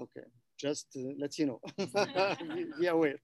Okay, 0.00 0.26
just 0.58 0.86
uh, 0.96 1.12
let 1.18 1.38
you 1.38 1.46
know. 1.46 1.60
be, 1.76 2.66
be 2.80 2.86
aware. 2.86 3.16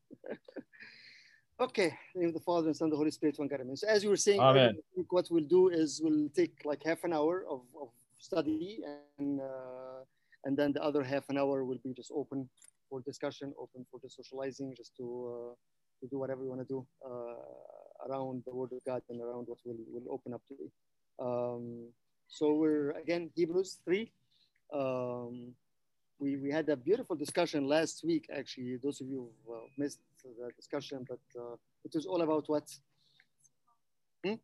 okay, 1.60 1.87
in 1.87 1.92
the 2.15 2.21
name 2.21 2.29
of 2.29 2.34
the 2.34 2.41
Father 2.41 2.67
and 2.67 2.76
Son, 2.76 2.91
the 2.91 2.97
Holy 2.97 3.10
Spirit, 3.10 3.39
one 3.39 3.49
God. 3.49 3.60
Amen. 3.63 3.76
So 3.76 3.89
as 3.89 4.05
you 4.05 4.10
were 4.10 4.17
saying, 4.17 4.41
Amen. 4.41 4.76
I 4.76 4.94
think 4.94 5.10
what 5.10 5.26
we'll 5.31 5.44
do 5.44 5.68
is 5.68 6.02
we'll 6.04 6.28
take 6.36 6.60
like 6.67 6.83
half 6.84 7.04
an 7.04 7.15
hour 7.15 7.47
of, 7.49 7.62
of 7.81 7.89
study, 8.18 8.80
and 9.18 9.41
uh, 9.41 10.04
and 10.45 10.55
then 10.55 10.75
the 10.75 10.83
other 10.83 11.03
half 11.03 11.25
an 11.31 11.39
hour 11.39 11.65
will 11.65 11.79
be 11.83 11.95
just 11.95 12.12
open 12.15 12.47
for 12.91 13.01
discussion, 13.01 13.55
open 13.59 13.87
for 13.91 13.99
the 14.03 14.11
socializing, 14.11 14.75
just 14.77 14.95
to 14.99 15.05
uh, 15.33 15.55
to 16.03 16.09
do 16.11 16.19
whatever 16.19 16.43
we 16.43 16.49
want 16.49 16.61
to 16.61 16.67
do 16.69 16.87
uh, 17.09 18.07
around 18.07 18.43
the 18.47 18.55
Word 18.55 18.73
of 18.73 18.85
God 18.85 19.01
and 19.09 19.23
around 19.23 19.47
what 19.49 19.59
we'll, 19.65 19.79
we'll 19.89 20.13
open 20.13 20.35
up 20.35 20.43
today. 20.47 20.71
Um, 21.19 21.89
so 22.29 22.53
we're 22.53 22.91
again 22.91 23.31
Hebrews 23.35 23.79
three. 23.83 24.13
Um, 24.75 25.55
we, 26.19 26.37
we 26.37 26.51
had 26.51 26.69
a 26.69 26.77
beautiful 26.77 27.16
discussion 27.16 27.66
last 27.69 28.05
week, 28.05 28.29
actually. 28.34 28.79
Those 28.83 29.01
of 29.01 29.09
you 29.09 29.29
who 29.47 29.55
uh, 29.55 29.59
missed 29.79 30.01
the 30.25 30.51
discussion, 30.56 31.06
but 31.09 31.20
uh, 31.41 31.56
it 31.84 31.92
was 31.95 32.06
all 32.06 32.23
about 32.23 32.45
what? 32.48 32.69
Hmm? 34.25 34.34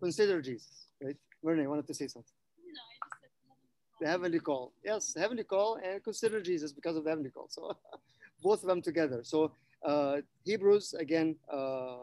Consider 0.00 0.40
Jesus, 0.42 0.86
right? 1.02 1.16
Verne, 1.44 1.62
I 1.62 1.66
wanted 1.66 1.86
to 1.88 1.94
say 1.94 2.06
something. 2.08 2.32
No, 2.66 2.82
I 2.82 2.96
just 3.04 3.20
said 3.20 3.30
The 4.00 4.08
heavenly 4.08 4.40
call. 4.40 4.72
Yes, 4.84 5.14
heavenly 5.16 5.44
call 5.44 5.78
and 5.84 6.02
consider 6.04 6.40
Jesus 6.40 6.72
because 6.72 6.96
of 6.96 7.04
the 7.04 7.10
heavenly 7.10 7.30
call. 7.30 7.48
So 7.50 7.76
both 8.42 8.62
of 8.62 8.68
them 8.68 8.82
together. 8.82 9.20
So 9.24 9.52
uh, 9.84 10.18
Hebrews, 10.44 10.94
again, 10.94 11.36
uh, 11.52 11.96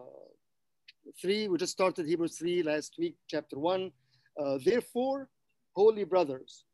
3, 1.22 1.50
we 1.50 1.58
just 1.58 1.73
started 1.73 2.06
Hebrews 2.08 2.38
3 2.38 2.64
last 2.64 2.95
week, 2.98 3.16
chapter 3.28 3.59
1. 3.59 3.92
Uh, 4.40 4.58
Therefore, 4.64 5.30
holy 5.76 6.04
brothers, 6.06 6.66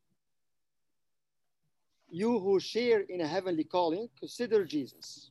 you 2.10 2.38
who 2.38 2.60
share 2.60 3.00
in 3.00 3.20
a 3.20 3.26
heavenly 3.26 3.64
calling, 3.64 4.08
consider 4.18 4.64
Jesus, 4.64 5.30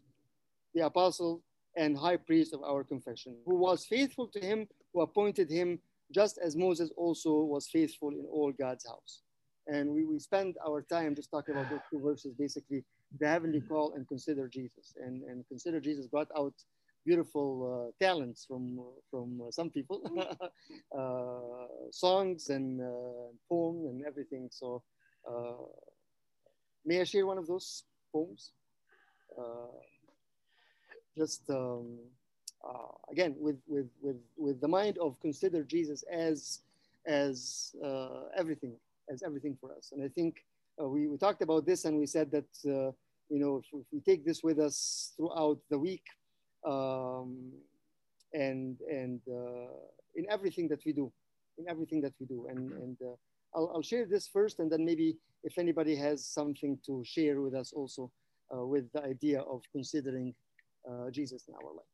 the 0.73 0.85
apostle 0.85 1.41
and 1.75 1.97
high 1.97 2.17
priest 2.17 2.53
of 2.53 2.63
our 2.63 2.83
confession, 2.83 3.35
who 3.45 3.55
was 3.55 3.85
faithful 3.85 4.27
to 4.27 4.39
him 4.39 4.67
who 4.93 5.01
appointed 5.01 5.49
him, 5.49 5.79
just 6.11 6.39
as 6.43 6.55
Moses 6.55 6.91
also 6.97 7.41
was 7.41 7.67
faithful 7.67 8.09
in 8.09 8.25
all 8.31 8.51
God's 8.51 8.87
house. 8.87 9.21
And 9.67 9.89
we, 9.89 10.03
we 10.03 10.17
spend 10.19 10.55
our 10.65 10.81
time 10.81 11.15
just 11.15 11.29
talking 11.29 11.55
about 11.55 11.69
those 11.69 11.81
two 11.91 11.99
verses, 11.99 12.33
basically 12.33 12.83
the 13.19 13.27
heavenly 13.27 13.61
call 13.61 13.93
and 13.93 14.07
consider 14.07 14.47
Jesus. 14.47 14.95
And, 15.03 15.23
and 15.23 15.47
consider 15.47 15.79
Jesus 15.79 16.07
brought 16.07 16.29
out 16.35 16.53
beautiful 17.05 17.91
uh, 18.01 18.03
talents 18.03 18.45
from, 18.45 18.79
from 19.11 19.41
uh, 19.47 19.51
some 19.51 19.69
people, 19.69 20.01
uh, 20.97 21.91
songs 21.91 22.49
and 22.49 22.81
uh, 22.81 23.31
poem 23.47 23.85
and 23.85 24.03
everything. 24.05 24.49
So 24.51 24.81
uh, 25.29 25.65
may 26.85 27.01
I 27.01 27.03
share 27.03 27.25
one 27.25 27.37
of 27.37 27.47
those 27.47 27.83
poems? 28.11 28.51
Uh, 29.37 29.77
just 31.17 31.49
um, 31.49 31.97
uh, 32.63 32.91
again 33.11 33.35
with, 33.39 33.57
with 33.67 33.89
with 34.01 34.17
with 34.37 34.61
the 34.61 34.67
mind 34.67 34.97
of 34.97 35.19
consider 35.19 35.63
Jesus 35.63 36.03
as 36.11 36.59
as 37.05 37.75
uh, 37.83 38.23
everything 38.37 38.75
as 39.11 39.23
everything 39.23 39.57
for 39.59 39.71
us. 39.75 39.91
And 39.91 40.03
I 40.03 40.07
think 40.07 40.45
uh, 40.81 40.87
we, 40.87 41.07
we 41.07 41.17
talked 41.17 41.41
about 41.41 41.65
this 41.65 41.85
and 41.85 41.97
we 41.97 42.05
said 42.05 42.31
that 42.31 42.49
uh, 42.65 42.91
you 43.29 43.39
know 43.39 43.57
if, 43.57 43.65
if 43.73 43.85
we 43.91 43.99
take 44.01 44.25
this 44.25 44.43
with 44.43 44.59
us 44.59 45.13
throughout 45.15 45.59
the 45.69 45.77
week 45.77 46.03
um, 46.65 47.51
and 48.33 48.77
and 48.89 49.21
uh, 49.29 49.73
in 50.15 50.25
everything 50.29 50.67
that 50.69 50.81
we 50.85 50.93
do, 50.93 51.11
in 51.57 51.67
everything 51.67 52.01
that 52.01 52.13
we 52.19 52.25
do, 52.25 52.47
and 52.49 52.71
and 52.73 52.97
I'll, 53.55 53.71
I'll 53.75 53.81
share 53.81 54.05
this 54.05 54.27
first, 54.27 54.59
and 54.59 54.71
then 54.71 54.85
maybe 54.85 55.17
if 55.43 55.57
anybody 55.57 55.95
has 55.95 56.25
something 56.25 56.77
to 56.85 57.03
share 57.05 57.41
with 57.41 57.53
us 57.55 57.73
also 57.73 58.11
uh, 58.55 58.65
with 58.65 58.91
the 58.93 59.03
idea 59.03 59.41
of 59.41 59.61
considering 59.71 60.33
uh, 60.89 61.09
Jesus 61.11 61.45
in 61.47 61.55
our 61.55 61.73
life. 61.73 61.85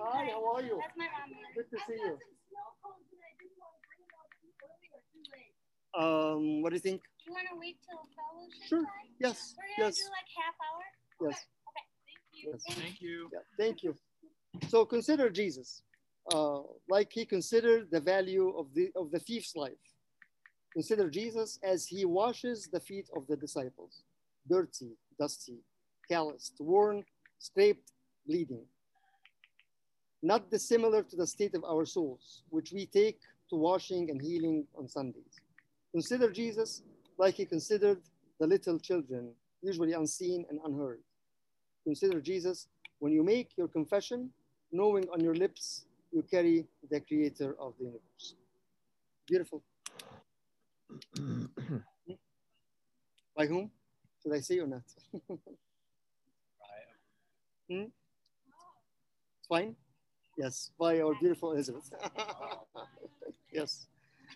Hi, 0.00 0.28
how 0.30 0.54
are 0.54 0.62
you? 0.62 0.78
That's 0.80 0.96
my 0.96 1.06
mom. 1.06 1.34
Good 1.56 1.70
to 1.70 1.78
see 1.86 1.94
you. 1.94 1.98
snow 1.98 2.70
I 3.18 3.34
didn't 3.34 3.58
want 3.58 3.74
to 3.74 3.88
bring 3.88 3.98
them 3.98 4.14
out 4.14 4.30
too 4.38 4.52
early 4.62 4.88
or 4.94 5.02
too 5.10 5.24
late. 5.34 5.54
Um, 5.98 6.62
what 6.62 6.70
do 6.70 6.76
you 6.76 6.80
think? 6.80 7.02
Do 7.02 7.24
you 7.26 7.32
want 7.32 7.48
to 7.50 7.58
wait 7.58 7.78
till 7.82 7.98
fellowship 8.14 8.68
Sure. 8.68 8.82
time? 8.84 9.10
Yes. 9.18 9.54
We're 9.58 9.64
gonna 9.76 9.88
Yes. 9.88 9.96
do 9.96 10.10
like 10.14 10.30
half 10.38 10.54
hour. 10.62 10.84
Yes. 11.30 11.46
Okay. 11.66 11.86
Thank 12.06 12.22
you. 12.32 12.52
Yes. 12.52 12.62
Thank 12.78 13.00
you. 13.00 13.30
Yeah, 13.32 13.38
thank 13.58 13.82
you. 13.82 13.96
So 14.68 14.86
consider 14.86 15.30
Jesus, 15.30 15.82
uh, 16.32 16.60
like 16.88 17.10
he 17.12 17.24
considered 17.24 17.90
the 17.90 18.00
value 18.00 18.50
of 18.56 18.66
the 18.74 18.90
of 18.96 19.10
the 19.10 19.18
thief's 19.18 19.56
life. 19.56 19.84
Consider 20.72 21.08
Jesus 21.08 21.58
as 21.62 21.86
he 21.86 22.04
washes 22.04 22.68
the 22.70 22.80
feet 22.80 23.08
of 23.16 23.26
the 23.26 23.36
disciples, 23.36 24.02
dirty, 24.48 24.90
dusty, 25.18 25.58
calloused, 26.08 26.54
worn, 26.60 27.04
scraped, 27.38 27.92
bleeding. 28.26 28.64
Not 30.22 30.50
dissimilar 30.50 31.02
to 31.04 31.16
the 31.16 31.26
state 31.26 31.54
of 31.54 31.64
our 31.64 31.86
souls, 31.86 32.42
which 32.50 32.72
we 32.72 32.86
take 32.86 33.20
to 33.50 33.56
washing 33.56 34.10
and 34.10 34.20
healing 34.20 34.66
on 34.76 34.88
Sundays. 34.88 35.40
Consider 35.92 36.30
Jesus 36.30 36.82
like 37.18 37.34
he 37.34 37.46
considered 37.46 38.00
the 38.38 38.46
little 38.46 38.78
children, 38.78 39.32
usually 39.62 39.94
unseen 39.94 40.44
and 40.50 40.60
unheard. 40.64 41.00
Consider 41.84 42.20
Jesus 42.20 42.68
when 42.98 43.12
you 43.12 43.22
make 43.22 43.56
your 43.56 43.68
confession, 43.68 44.30
knowing 44.70 45.06
on 45.12 45.20
your 45.20 45.34
lips 45.34 45.86
you 46.12 46.22
carry 46.30 46.66
the 46.90 47.00
creator 47.00 47.54
of 47.60 47.74
the 47.78 47.84
universe. 47.84 48.34
Beautiful. 49.26 49.62
By 53.36 53.46
whom? 53.46 53.70
Should 54.22 54.34
I 54.34 54.40
say 54.40 54.58
or 54.58 54.66
not? 54.66 54.82
Hmm? 57.70 57.82
It's 59.38 59.46
fine? 59.46 59.76
Yes, 60.38 60.70
by 60.78 61.00
our 61.00 61.14
beautiful 61.20 61.52
Elizabeth. 61.52 61.90
yes. 63.52 63.88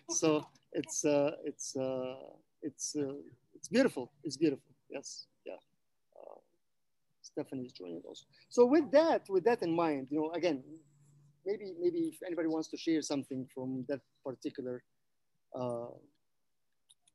So 0.09 0.45
it's 0.73 1.05
uh, 1.05 1.31
it's 1.45 1.75
uh, 1.75 2.15
it's 2.61 2.95
uh, 2.95 3.13
it's 3.55 3.69
beautiful. 3.69 4.11
It's 4.23 4.37
beautiful. 4.37 4.71
Yes. 4.89 5.25
Yeah. 5.45 5.53
Uh, 6.15 6.39
Stephanie 7.21 7.63
is 7.65 7.71
joining 7.71 8.01
also. 8.05 8.25
So 8.49 8.65
with 8.65 8.91
that, 8.91 9.29
with 9.29 9.45
that 9.45 9.63
in 9.63 9.73
mind, 9.75 10.07
you 10.11 10.19
know, 10.19 10.31
again, 10.33 10.61
maybe 11.45 11.73
maybe 11.79 11.99
if 12.13 12.19
anybody 12.25 12.47
wants 12.47 12.69
to 12.69 12.77
share 12.77 13.01
something 13.01 13.47
from 13.53 13.85
that 13.89 14.01
particular 14.25 14.83
uh, 15.55 15.87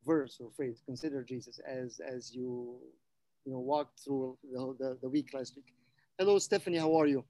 verse 0.07 0.39
or 0.41 0.51
phrase, 0.57 0.83
consider 0.87 1.25
Jesus 1.25 1.61
as 1.67 2.01
as 2.01 2.35
you 2.35 2.79
you 3.45 3.53
know 3.53 3.61
walked 3.61 4.01
through 4.05 4.39
the, 4.53 4.77
the, 4.79 4.99
the 5.03 5.09
week 5.09 5.31
last 5.35 5.57
week. 5.57 5.67
Hello, 6.19 6.39
Stephanie. 6.39 6.79
How 6.79 6.95
are 6.97 7.07
you? 7.07 7.25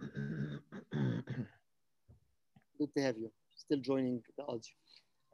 Good 2.78 2.94
to 2.94 3.02
have 3.02 3.16
you. 3.18 3.30
Still 3.56 3.80
joining 3.80 4.22
the 4.36 4.44
audio. 4.44 4.60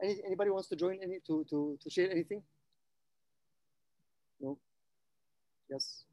Any, 0.01 0.17
anybody 0.25 0.49
wants 0.49 0.69
to 0.69 0.75
join 0.75 0.99
any 1.01 1.19
to, 1.27 1.45
to, 1.49 1.77
to 1.81 1.89
share 1.89 2.09
anything? 2.11 2.41
No? 4.41 4.57
Yes. 5.69 6.03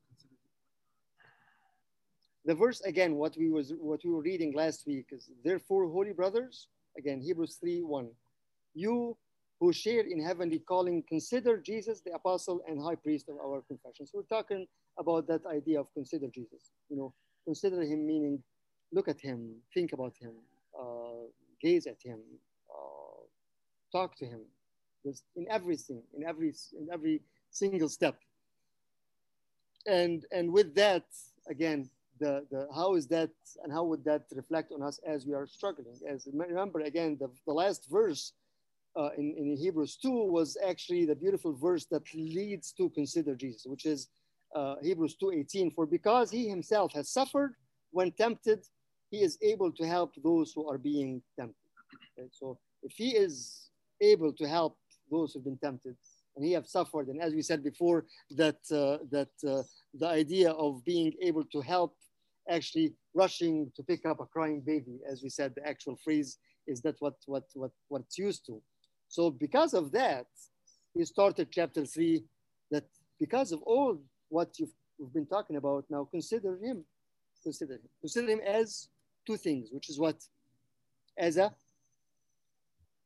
The 2.50 2.56
verse 2.56 2.81
again, 2.81 3.15
what 3.15 3.37
we 3.38 3.49
was 3.49 3.72
what 3.78 4.00
we 4.05 4.11
were 4.11 4.22
reading 4.22 4.53
last 4.55 4.84
week 4.84 5.06
is 5.12 5.31
therefore, 5.44 5.88
holy 5.88 6.12
brothers, 6.12 6.66
again, 6.99 7.21
Hebrews 7.21 7.59
3 7.61 7.83
1. 7.84 8.11
You 8.75 9.16
who 9.61 9.72
share 9.72 10.00
in 10.00 10.21
heavenly 10.21 10.59
calling, 10.59 11.05
consider 11.09 11.59
Jesus 11.59 12.00
the 12.00 12.12
apostle 12.12 12.60
and 12.66 12.83
high 12.83 12.97
priest 12.97 13.28
of 13.28 13.37
our 13.37 13.62
confession. 13.69 14.05
So 14.05 14.19
we're 14.19 14.37
talking 14.37 14.66
about 14.99 15.28
that 15.28 15.47
idea 15.47 15.78
of 15.78 15.94
consider 15.94 16.27
Jesus. 16.27 16.72
You 16.89 16.97
know, 16.97 17.15
consider 17.44 17.83
him 17.83 18.05
meaning 18.05 18.43
look 18.93 19.06
at 19.06 19.21
him, 19.21 19.55
think 19.72 19.93
about 19.93 20.15
him, 20.21 20.34
uh, 20.77 21.31
gaze 21.62 21.87
at 21.87 22.03
him, 22.03 22.19
uh, 22.69 23.22
talk 23.92 24.16
to 24.16 24.27
him. 24.27 24.41
Just 25.07 25.22
in 25.36 25.47
everything, 25.48 26.03
in 26.16 26.25
every 26.25 26.53
in 26.77 26.89
every 26.92 27.22
single 27.53 27.89
step. 27.89 28.16
And 29.86 30.27
and 30.33 30.53
with 30.53 30.75
that, 30.75 31.04
again, 31.48 31.89
the, 32.21 32.47
the 32.51 32.69
how 32.75 32.95
is 32.95 33.07
that 33.09 33.31
and 33.63 33.72
how 33.72 33.84
would 33.84 34.05
that 34.05 34.25
reflect 34.34 34.72
on 34.72 34.83
us 34.83 35.01
as 35.07 35.27
we 35.27 35.34
are 35.34 35.47
struggling? 35.47 35.99
As 36.09 36.28
remember 36.33 36.81
again, 36.81 37.17
the, 37.19 37.31
the 37.47 37.53
last 37.53 37.89
verse 37.91 38.33
uh, 38.97 39.11
in, 39.17 39.34
in 39.37 39.57
Hebrews 39.57 39.97
2 40.03 40.11
was 40.11 40.57
actually 40.67 41.07
the 41.07 41.15
beautiful 41.15 41.53
verse 41.53 41.87
that 41.87 42.03
leads 42.15 42.72
to 42.72 42.91
consider 42.91 43.34
Jesus, 43.34 43.65
which 43.67 43.87
is 43.87 44.09
uh, 44.55 44.77
Hebrews 44.83 45.17
2:18. 45.22 45.75
For 45.75 45.87
because 45.87 46.31
he 46.31 46.49
himself 46.49 46.93
has 46.93 47.11
suffered 47.11 47.55
when 47.93 48.13
tempted, 48.13 48.65
he 49.11 49.23
is 49.23 49.39
able 49.43 49.73
to 49.73 49.87
help 49.87 50.13
those 50.23 50.53
who 50.53 50.69
are 50.69 50.78
being 50.78 51.23
tempted. 51.39 51.57
Okay? 52.19 52.28
So 52.33 52.59
if 52.83 52.93
he 52.93 53.11
is 53.11 53.71
able 54.01 54.33
to 54.33 54.49
help 54.49 54.77
those 55.11 55.33
who've 55.33 55.45
been 55.45 55.59
tempted, 55.59 55.97
and 56.37 56.45
he 56.45 56.53
have 56.53 56.66
suffered, 56.66 57.09
and 57.09 57.21
as 57.21 57.34
we 57.34 57.43
said 57.43 57.63
before, 57.63 58.07
that 58.31 58.59
uh, 58.73 58.99
that 59.11 59.31
uh, 59.47 59.63
the 59.95 60.07
idea 60.07 60.51
of 60.53 60.84
being 60.84 61.13
able 61.21 61.45
to 61.45 61.61
help, 61.61 61.97
actually 62.51 62.95
rushing 63.15 63.71
to 63.77 63.83
pick 63.83 64.05
up 64.05 64.21
a 64.21 64.27
crying 64.27 64.61
baby, 64.61 64.99
as 65.11 65.23
we 65.23 65.29
said, 65.29 65.55
the 65.55 65.67
actual 65.67 65.97
phrase 66.05 66.39
is 66.67 66.81
that 66.83 66.97
what 66.99 67.15
what 67.27 67.45
what 67.55 67.71
what 67.89 68.03
it's 68.03 68.19
used 68.19 68.45
to. 68.47 68.61
So 69.09 69.31
because 69.31 69.73
of 69.75 69.93
that, 69.93 70.27
he 70.95 71.05
started 71.05 71.49
chapter 71.51 71.85
three. 71.85 72.25
That 72.71 72.85
because 73.19 73.53
of 73.53 73.63
all 73.63 73.99
what 74.29 74.59
you've, 74.59 74.75
you've 74.99 75.13
been 75.13 75.27
talking 75.27 75.57
about 75.57 75.85
now, 75.91 76.09
consider 76.11 76.59
him. 76.63 76.85
Consider 77.43 77.75
him. 77.75 77.89
Consider 78.01 78.29
him 78.29 78.41
as 78.47 78.89
two 79.27 79.37
things, 79.37 79.71
which 79.73 79.89
is 79.89 79.99
what? 79.99 80.17
As 81.19 81.37
a 81.37 81.53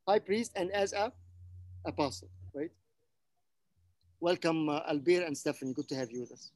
high 0.06 0.18
priest 0.18 0.52
and 0.56 0.70
as 0.70 0.92
a 0.92 1.12
apostle, 1.86 2.28
right? 2.54 2.70
Welcome, 4.20 4.68
uh, 4.68 4.80
and 4.88 5.36
Stephanie. 5.36 5.74
Good 5.74 5.88
to 5.88 5.96
have 5.96 6.10
you 6.10 6.20
with 6.20 6.32
us. 6.32 6.50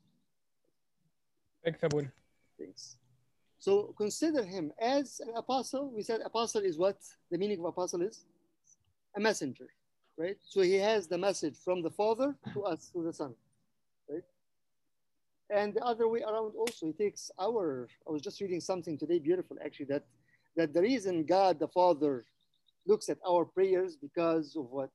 Thanks, 1.64 1.82
Abul. 1.82 2.06
Thanks. 2.58 2.96
So 3.58 3.94
consider 3.96 4.44
him 4.44 4.72
as 4.81 5.20
an 5.20 5.34
apostle. 5.37 5.90
We 5.90 6.02
said 6.02 6.20
apostle 6.25 6.62
is 6.62 6.78
what? 6.78 6.99
The 7.31 7.38
meaning 7.38 7.58
of 7.58 7.66
apostle 7.66 8.02
is? 8.02 8.25
A 9.16 9.20
messenger, 9.20 9.66
right? 10.16 10.37
So 10.44 10.60
he 10.60 10.75
has 10.75 11.08
the 11.08 11.19
message 11.19 11.56
from 11.64 11.82
the 11.82 11.90
Father 11.90 12.37
to 12.52 12.62
us, 12.64 12.90
to 12.93 13.02
the 13.02 13.12
Son, 13.12 13.34
right? 14.08 14.22
And 15.50 15.75
the 15.75 15.82
other 15.82 16.08
way 16.08 16.22
around 16.22 16.52
also, 16.56 16.87
he 16.87 16.93
takes 16.93 17.31
our, 17.40 17.88
I 18.06 18.12
was 18.12 18.22
just 18.22 18.40
reading 18.40 18.61
something 18.61 18.99
today, 18.99 19.19
beautiful 19.19 19.56
actually, 19.64 19.87
that, 19.87 20.04
that 20.56 20.72
the 20.72 20.82
reason 20.82 21.25
God 21.25 21.58
the 21.58 21.69
Father 21.69 22.26
looks 22.87 23.08
at 23.08 23.19
our 23.26 23.44
prayers 23.44 23.96
because 23.96 24.54
of 24.56 24.70
what? 24.70 24.90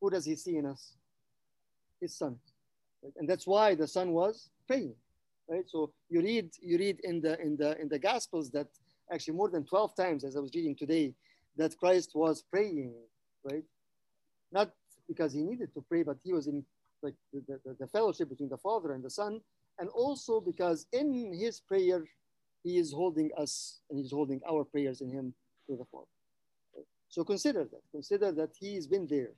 Who 0.00 0.10
does 0.10 0.24
he 0.24 0.36
see 0.36 0.56
in 0.56 0.66
us? 0.66 0.96
His 2.00 2.14
Son. 2.14 2.36
Right? 3.02 3.12
And 3.16 3.28
that's 3.28 3.46
why 3.46 3.74
the 3.74 3.86
Son 3.86 4.12
was 4.12 4.50
praying 4.66 4.94
right? 5.48 5.68
So 5.68 5.92
you 6.08 6.20
read 6.20 6.50
you 6.60 6.78
read 6.78 7.00
in 7.02 7.20
the 7.20 7.40
in 7.40 7.56
the 7.56 7.80
in 7.80 7.88
the 7.88 7.98
Gospels 7.98 8.50
that 8.50 8.68
actually 9.12 9.34
more 9.34 9.50
than 9.50 9.64
twelve 9.64 9.94
times, 9.94 10.24
as 10.24 10.36
I 10.36 10.40
was 10.40 10.52
reading 10.54 10.76
today, 10.76 11.14
that 11.56 11.76
Christ 11.78 12.12
was 12.14 12.42
praying, 12.42 12.92
right? 13.44 13.64
Not 14.52 14.70
because 15.08 15.32
he 15.32 15.42
needed 15.42 15.74
to 15.74 15.84
pray, 15.88 16.02
but 16.02 16.16
he 16.22 16.32
was 16.32 16.46
in 16.46 16.64
like 17.02 17.14
the, 17.32 17.42
the, 17.64 17.76
the 17.80 17.86
fellowship 17.88 18.28
between 18.28 18.48
the 18.48 18.56
Father 18.58 18.92
and 18.92 19.02
the 19.02 19.10
Son, 19.10 19.40
and 19.78 19.88
also 19.90 20.40
because 20.40 20.86
in 20.92 21.34
his 21.34 21.60
prayer 21.60 22.04
he 22.62 22.78
is 22.78 22.92
holding 22.92 23.30
us 23.36 23.80
and 23.90 23.98
he's 23.98 24.12
holding 24.12 24.40
our 24.48 24.64
prayers 24.64 25.00
in 25.00 25.10
him 25.10 25.34
to 25.68 25.76
the 25.76 25.84
Father. 25.90 26.06
So 27.08 27.24
consider 27.24 27.64
that. 27.64 27.82
Consider 27.90 28.32
that 28.32 28.50
he's 28.58 28.86
been 28.86 29.06
there 29.06 29.32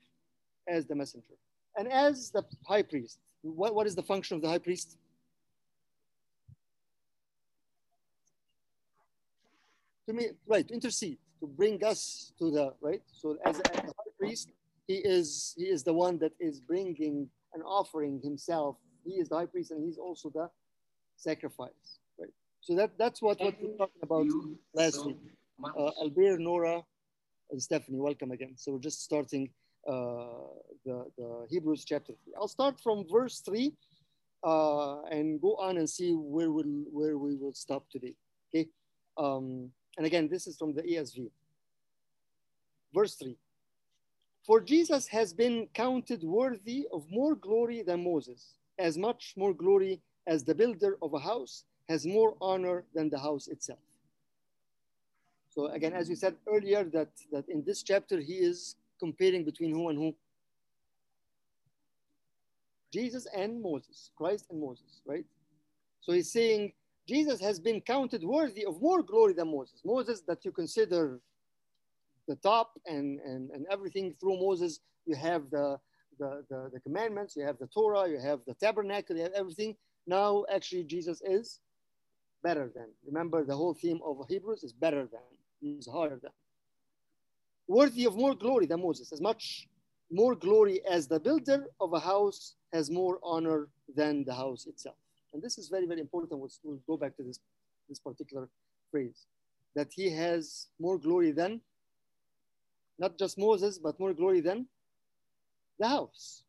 as 0.67 0.85
the 0.85 0.95
messenger 0.95 1.33
and 1.77 1.91
as 1.91 2.31
the 2.31 2.43
high 2.67 2.83
priest. 2.83 3.19
What, 3.41 3.75
what 3.75 3.87
is 3.87 3.95
the 3.95 4.03
function 4.03 4.35
of 4.35 4.41
the 4.41 4.49
high 4.49 4.59
priest? 4.59 4.97
To 10.07 10.13
me, 10.13 10.29
right, 10.47 10.67
to 10.67 10.73
intercede, 10.73 11.17
to 11.39 11.47
bring 11.47 11.83
us 11.83 12.31
to 12.39 12.51
the 12.51 12.73
right. 12.81 13.01
So 13.11 13.37
as 13.45 13.59
a, 13.59 13.77
high 13.77 13.89
priest, 14.19 14.49
he 14.87 14.95
is 14.95 15.53
he 15.57 15.65
is 15.65 15.83
the 15.83 15.93
one 15.93 16.17
that 16.19 16.33
is 16.39 16.59
bringing 16.59 17.27
and 17.53 17.63
offering 17.63 18.21
himself. 18.23 18.77
He 19.03 19.13
is 19.13 19.29
the 19.29 19.37
high 19.37 19.45
priest, 19.45 19.71
and 19.71 19.83
he's 19.83 19.97
also 19.97 20.29
the 20.29 20.49
sacrifice, 21.15 21.99
right? 22.19 22.29
So 22.61 22.75
that 22.75 22.97
that's 22.97 23.21
what 23.21 23.39
what 23.39 23.55
we're 23.61 23.77
talking 23.77 24.01
about 24.03 24.27
last 24.73 25.05
week. 25.05 25.17
Uh, 25.63 25.91
Albert, 26.01 26.39
Nora, 26.39 26.83
and 27.51 27.61
Stephanie, 27.61 27.99
welcome 27.99 28.31
again. 28.31 28.53
So 28.57 28.73
we're 28.73 28.79
just 28.79 29.03
starting 29.03 29.49
uh, 29.87 30.49
the 30.85 31.05
the 31.17 31.47
Hebrews 31.49 31.85
chapter 31.85 32.13
three. 32.23 32.33
I'll 32.39 32.47
start 32.47 32.79
from 32.79 33.05
verse 33.09 33.39
three. 33.39 33.73
Uh, 34.43 35.01
and 35.05 35.41
go 35.41 35.55
on 35.55 35.77
and 35.77 35.89
see 35.89 36.11
where 36.11 36.51
we'll, 36.51 36.83
where 36.91 37.17
we 37.17 37.35
will 37.35 37.53
stop 37.55 37.83
today. 37.89 38.13
Okay. 38.53 38.69
Um, 39.17 39.71
and 39.97 40.05
again, 40.05 40.27
this 40.27 40.47
is 40.47 40.57
from 40.57 40.73
the 40.73 40.81
ESV. 40.81 41.29
Verse 42.93 43.15
3 43.15 43.35
For 44.45 44.61
Jesus 44.61 45.07
has 45.07 45.33
been 45.33 45.67
counted 45.73 46.23
worthy 46.23 46.87
of 46.91 47.09
more 47.09 47.35
glory 47.35 47.81
than 47.81 48.03
Moses, 48.03 48.55
as 48.77 48.97
much 48.97 49.33
more 49.37 49.53
glory 49.53 50.01
as 50.27 50.43
the 50.43 50.55
builder 50.55 50.97
of 51.01 51.13
a 51.13 51.19
house 51.19 51.63
has 51.87 52.05
more 52.05 52.35
honor 52.41 52.83
than 52.93 53.09
the 53.09 53.19
house 53.19 53.47
itself. 53.47 53.79
So 55.49 55.67
again, 55.67 55.93
as 55.93 56.09
we 56.09 56.15
said 56.15 56.35
earlier, 56.47 56.83
that, 56.85 57.09
that 57.31 57.47
in 57.47 57.63
this 57.63 57.83
chapter, 57.83 58.19
he 58.19 58.33
is 58.33 58.75
comparing 58.99 59.45
between 59.45 59.71
who 59.71 59.89
and 59.89 59.97
who? 59.97 60.15
Jesus 62.91 63.27
and 63.35 63.61
Moses, 63.61 64.09
Christ 64.17 64.45
and 64.49 64.59
Moses, 64.59 65.01
right? 65.05 65.25
So 66.01 66.11
he's 66.11 66.31
saying 66.31 66.73
Jesus 67.07 67.39
has 67.39 67.59
been 67.59 67.81
counted 67.81 68.23
worthy 68.23 68.65
of 68.65 68.81
more 68.81 69.03
glory 69.03 69.33
than 69.33 69.51
Moses. 69.51 69.81
Moses, 69.85 70.21
that 70.27 70.43
you 70.43 70.51
consider 70.51 71.19
the 72.27 72.35
top 72.37 72.71
and, 72.85 73.19
and, 73.19 73.51
and 73.51 73.65
everything 73.71 74.15
through 74.19 74.39
Moses, 74.39 74.79
you 75.05 75.15
have 75.15 75.49
the, 75.51 75.77
the, 76.17 76.43
the, 76.49 76.71
the 76.73 76.79
commandments, 76.79 77.35
you 77.35 77.43
have 77.43 77.59
the 77.59 77.67
Torah, 77.67 78.09
you 78.09 78.19
have 78.19 78.39
the 78.47 78.55
tabernacle, 78.55 79.15
you 79.15 79.23
have 79.23 79.33
everything. 79.33 79.75
Now, 80.07 80.45
actually, 80.51 80.83
Jesus 80.83 81.21
is 81.23 81.59
better 82.43 82.71
than. 82.73 82.87
Remember, 83.05 83.43
the 83.45 83.55
whole 83.55 83.73
theme 83.73 83.99
of 84.03 84.17
Hebrews 84.27 84.63
is 84.63 84.73
better 84.73 85.05
than, 85.05 85.21
he's 85.61 85.87
higher 85.87 86.19
than. 86.21 86.31
Worthy 87.67 88.05
of 88.05 88.15
more 88.15 88.35
glory 88.35 88.65
than 88.65 88.81
Moses, 88.81 89.11
as 89.11 89.21
much 89.21 89.67
more 90.11 90.35
glory 90.35 90.81
as 90.85 91.07
the 91.07 91.19
builder 91.19 91.65
of 91.79 91.93
a 91.93 91.99
house 91.99 92.55
has 92.73 92.91
more 92.91 93.19
honor 93.23 93.67
than 93.95 94.23
the 94.23 94.33
house 94.33 94.67
itself. 94.67 94.95
And 95.35 95.43
this 95.43 95.57
is 95.57 95.67
very, 95.67 95.85
very 95.85 95.99
important. 95.99 96.39
We'll, 96.39 96.49
we'll 96.63 96.79
go 96.87 96.95
back 96.95 97.17
to 97.17 97.23
this, 97.23 97.39
this 97.89 97.99
particular 97.99 98.47
phrase 98.89 99.25
that 99.75 99.89
he 99.93 100.09
has 100.09 100.67
more 100.79 100.97
glory 100.97 101.31
than 101.31 101.59
not 102.97 103.19
just 103.19 103.37
Moses, 103.37 103.77
but 103.77 103.99
more 103.99 104.13
glory 104.13 104.39
than 104.39 104.65
the 105.77 105.89
house, 105.89 106.45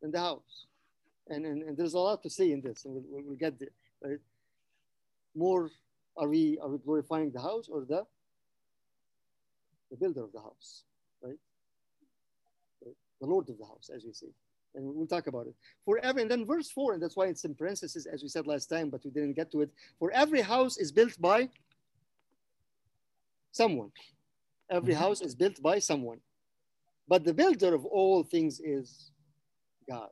than 0.00 0.10
the 0.12 0.18
house. 0.18 0.64
And, 1.28 1.44
and, 1.44 1.62
and 1.62 1.76
there's 1.76 1.92
a 1.92 1.98
lot 1.98 2.22
to 2.22 2.30
say 2.30 2.52
in 2.52 2.62
this, 2.62 2.86
and 2.86 2.94
we'll, 2.94 3.22
we'll 3.22 3.36
get 3.36 3.58
there, 3.60 3.74
right? 4.02 4.18
More, 5.36 5.70
are 6.16 6.26
we, 6.26 6.58
are 6.62 6.70
we 6.70 6.78
glorifying 6.78 7.32
the 7.32 7.40
house 7.42 7.68
or 7.70 7.84
the, 7.84 8.02
the 9.90 9.98
builder 9.98 10.24
of 10.24 10.32
the 10.32 10.40
house, 10.40 10.84
right? 11.22 11.36
The 13.20 13.26
Lord 13.26 13.50
of 13.50 13.58
the 13.58 13.66
house, 13.66 13.90
as 13.94 14.04
we 14.06 14.14
say 14.14 14.28
and 14.74 14.84
we'll 14.84 15.06
talk 15.06 15.26
about 15.26 15.46
it. 15.46 15.54
For 15.84 15.98
every, 15.98 16.22
and 16.22 16.30
then 16.30 16.46
verse 16.46 16.70
four, 16.70 16.92
and 16.92 17.02
that's 17.02 17.16
why 17.16 17.26
it's 17.26 17.44
in 17.44 17.54
parentheses, 17.54 18.06
as 18.06 18.22
we 18.22 18.28
said 18.28 18.46
last 18.46 18.66
time, 18.66 18.90
but 18.90 19.04
we 19.04 19.10
didn't 19.10 19.34
get 19.34 19.50
to 19.52 19.60
it. 19.62 19.70
For 19.98 20.10
every 20.12 20.40
house 20.40 20.78
is 20.78 20.92
built 20.92 21.20
by 21.20 21.48
someone. 23.50 23.92
Every 24.70 24.94
mm-hmm. 24.94 25.02
house 25.02 25.20
is 25.20 25.34
built 25.34 25.60
by 25.62 25.78
someone. 25.78 26.20
But 27.08 27.24
the 27.24 27.34
builder 27.34 27.74
of 27.74 27.84
all 27.84 28.22
things 28.22 28.60
is 28.60 29.10
God. 29.88 30.08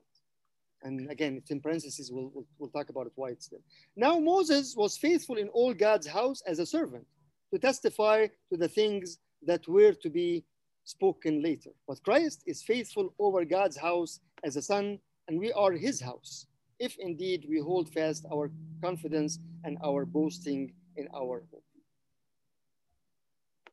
And 0.83 1.11
again, 1.11 1.37
it's 1.37 1.50
in 1.50 1.61
parentheses, 1.61 2.11
we'll, 2.11 2.31
we'll, 2.35 2.47
we'll 2.59 2.71
talk 2.71 2.88
about 2.88 3.07
it 3.07 3.12
why 3.14 3.31
it's 3.31 3.49
there. 3.49 3.61
Now, 3.97 4.19
Moses 4.19 4.75
was 4.76 4.97
faithful 4.97 5.37
in 5.37 5.49
all 5.49 5.75
God's 5.75 6.07
house 6.07 6.43
as 6.47 6.59
a 6.59 6.67
servant 6.67 7.07
to 7.52 7.59
testify 7.59 8.26
to 8.50 8.57
the 8.57 8.69
things 8.69 9.19
that 9.47 9.67
were 9.69 9.93
to 9.93 10.11
be 10.11 10.45
spoken 10.85 11.43
later. 11.43 11.71
But 11.87 12.02
Christ 12.02 12.43
is 12.47 12.62
faithful 12.62 13.14
over 13.19 13.45
God's 13.45 13.76
house 13.76 14.21
as 14.44 14.56
a 14.56 14.62
son, 14.62 14.99
and 15.28 15.38
we 15.38 15.52
are 15.52 15.73
his 15.73 16.00
house, 16.00 16.47
if 16.78 16.97
indeed 16.99 17.47
we 17.49 17.59
hold 17.59 17.92
fast 17.92 18.26
our 18.32 18.50
confidence 18.82 19.38
and 19.64 19.78
our 19.85 20.04
boasting 20.04 20.73
in 20.97 21.09
our 21.14 21.44
hope. 21.50 21.64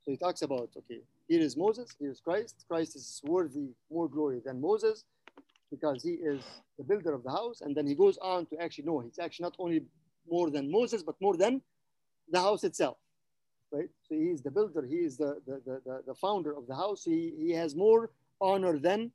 So 0.04 0.12
he 0.12 0.18
talks 0.18 0.42
about, 0.42 0.70
okay, 0.78 1.02
here 1.28 1.42
is 1.42 1.58
Moses, 1.58 1.96
here 2.00 2.12
is 2.12 2.20
Christ. 2.20 2.66
Christ 2.68 2.96
is 2.96 3.22
worthy 3.26 3.70
more 3.92 4.08
glory 4.08 4.42
than 4.46 4.62
Moses 4.62 5.04
because 5.70 6.02
he 6.02 6.12
is 6.12 6.42
the 6.78 6.84
builder 6.84 7.14
of 7.14 7.24
the 7.24 7.32
house. 7.32 7.60
And 7.62 7.76
then 7.76 7.86
he 7.86 7.96
goes 7.96 8.18
on 8.20 8.46
to 8.48 8.62
actually 8.62 8.86
know 8.86 9.00
he's 9.00 9.20
actually 9.20 9.44
not 9.44 9.56
only 9.60 9.84
more 10.30 10.50
than 10.50 10.72
Moses, 10.72 11.04
but 11.04 11.16
more 11.20 11.36
than 11.36 11.62
the 12.30 12.40
house 12.40 12.64
itself 12.64 12.98
right? 13.72 13.90
So 14.04 14.16
he 14.16 14.26
is 14.26 14.42
the 14.42 14.52
builder, 14.52 14.86
he 14.86 14.98
is 14.98 15.18
the, 15.18 15.42
the, 15.46 15.62
the, 15.66 16.04
the, 16.08 16.16
founder 16.16 16.56
of 16.56 16.68
the 16.68 16.76
house. 16.76 17.04
He, 17.04 17.34
he 17.38 17.52
has 17.52 17.76
more 17.76 18.12
honor 18.40 18.78
than 18.78 19.12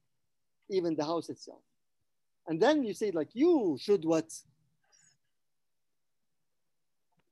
even 0.70 0.94
the 0.94 1.04
house 1.04 1.28
itself. 1.28 1.62
And 2.46 2.60
then 2.60 2.84
you 2.84 2.94
say, 2.94 3.10
like, 3.10 3.30
you 3.32 3.78
should 3.80 4.04
what? 4.04 4.32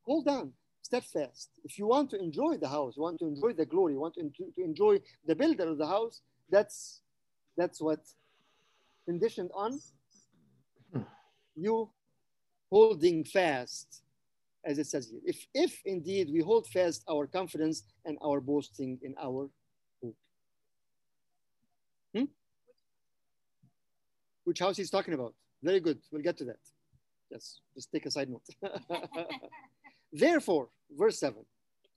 Hold 0.07 0.29
on, 0.29 0.53
steadfast. 0.83 1.51
If 1.65 1.79
you 1.79 1.87
want 1.87 2.11
to 2.11 2.21
enjoy 2.21 2.57
the 2.57 2.69
house, 2.69 2.95
you 2.97 3.03
want 3.03 3.19
to 3.21 3.27
enjoy 3.27 3.53
the 3.53 3.67
glory, 3.67 3.95
you 3.95 4.01
want 4.01 4.15
to, 4.15 4.23
to 4.23 4.65
enjoy 4.65 5.01
the 5.27 5.35
builder 5.35 5.69
of 5.69 5.79
the 5.79 5.87
house, 5.87 6.21
that's 6.51 7.03
that's 7.57 7.81
what 7.81 8.01
conditioned 9.07 9.51
on 9.55 9.81
you 11.57 11.91
holding 12.71 13.25
fast 13.25 14.03
as 14.65 14.79
it 14.79 14.87
says 14.87 15.09
here. 15.11 15.21
If, 15.25 15.47
if 15.55 15.81
indeed 15.85 16.31
we 16.33 16.41
hold 16.41 16.67
fast 16.67 17.03
our 17.11 17.27
confidence 17.27 17.85
and 18.05 18.19
our 18.25 18.41
boasting 18.41 18.99
in 19.03 19.15
our 19.21 19.49
hope. 20.03 20.17
Hmm? 22.15 22.25
Which 24.51 24.59
house 24.59 24.77
he's 24.77 24.91
talking 24.91 25.15
about? 25.15 25.33
Very 25.63 25.79
good. 25.79 26.01
We'll 26.11 26.23
get 26.23 26.37
to 26.39 26.45
that. 26.47 26.59
Yes, 27.31 27.61
just 27.73 27.93
take 27.93 28.05
a 28.07 28.11
side 28.11 28.29
note. 28.29 28.43
Therefore, 30.13 30.71
verse 30.91 31.21
7, 31.21 31.37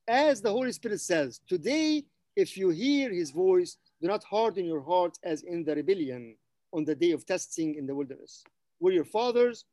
as 0.06 0.40
the 0.40 0.52
Holy 0.52 0.70
Spirit 0.70 1.00
says, 1.00 1.40
today 1.48 2.04
if 2.36 2.56
you 2.56 2.68
hear 2.68 3.12
his 3.12 3.32
voice, 3.32 3.76
do 4.00 4.06
not 4.06 4.22
harden 4.22 4.66
your 4.66 4.80
heart 4.80 5.18
as 5.24 5.42
in 5.42 5.64
the 5.64 5.74
rebellion 5.74 6.36
on 6.72 6.84
the 6.84 6.94
day 6.94 7.10
of 7.10 7.26
testing 7.26 7.74
in 7.74 7.86
the 7.88 7.94
wilderness, 7.96 8.44
where 8.78 8.92
your 8.92 9.04
fathers 9.04 9.64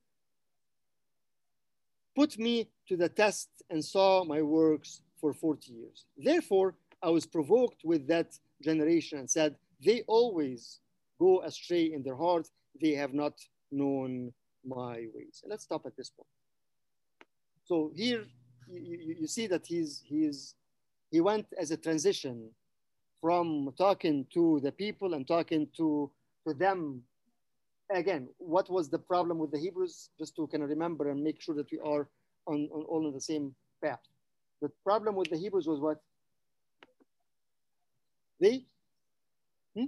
put 2.16 2.40
me 2.40 2.68
to 2.88 2.98
the 2.98 3.10
test 3.10 3.50
and 3.70 3.86
saw 3.86 4.24
my 4.24 4.42
works 4.42 5.04
for 5.20 5.34
40 5.34 5.72
years. 5.72 6.06
Therefore, 6.18 6.74
I 7.04 7.12
was 7.12 7.28
provoked 7.28 7.86
with 7.86 8.08
that 8.08 8.40
generation 8.60 9.20
and 9.20 9.30
said, 9.30 9.56
They 9.86 10.02
always 10.08 10.80
go 11.20 11.44
astray 11.44 11.94
in 11.94 12.02
their 12.02 12.16
heart, 12.16 12.50
they 12.82 12.92
have 12.94 13.14
not 13.14 13.34
known 13.72 14.34
my 14.66 15.08
ways. 15.14 15.44
Let's 15.48 15.64
stop 15.64 15.86
at 15.86 15.96
this 15.96 16.10
point. 16.10 16.28
So 17.66 17.92
here 17.96 18.26
you, 18.68 19.16
you, 19.20 19.28
see 19.28 19.48
that 19.48 19.66
he's 19.66 20.02
he's 20.06 20.56
he 21.10 21.22
went 21.22 21.48
as 21.60 21.72
a 21.72 21.78
transition 21.78 22.50
from 23.20 23.74
talking 23.78 24.26
to 24.34 24.60
the 24.64 24.72
people 24.72 25.14
and 25.14 25.28
talking 25.28 25.68
to 25.78 26.12
to 26.48 26.54
them 26.54 27.02
again 27.94 28.28
what 28.38 28.70
was 28.70 28.90
the 28.90 28.98
problem 28.98 29.38
with 29.38 29.52
the 29.52 29.60
hebrews 29.60 30.10
just 30.18 30.36
to 30.36 30.48
kind 30.48 30.64
of 30.64 30.70
remember 30.70 31.10
and 31.10 31.22
make 31.24 31.42
sure 31.42 31.56
that 31.56 31.70
we 31.72 31.80
are 31.80 32.08
on, 32.48 32.68
on 32.74 32.84
all 32.84 33.06
on 33.06 33.14
the 33.14 33.22
same 33.22 33.54
path 33.84 34.00
the 34.62 34.70
problem 34.84 35.16
with 35.16 35.30
the 35.30 35.38
hebrews 35.38 35.68
was 35.68 35.80
what 35.80 36.02
they 38.40 38.66
hmm? 39.76 39.86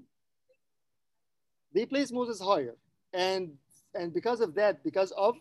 they 1.74 1.86
placed 1.86 2.14
moses 2.14 2.40
higher 2.40 2.76
and 3.14 3.52
and 3.96 4.14
because 4.14 4.42
of 4.42 4.56
that 4.56 4.84
because 4.84 5.12
of 5.12 5.36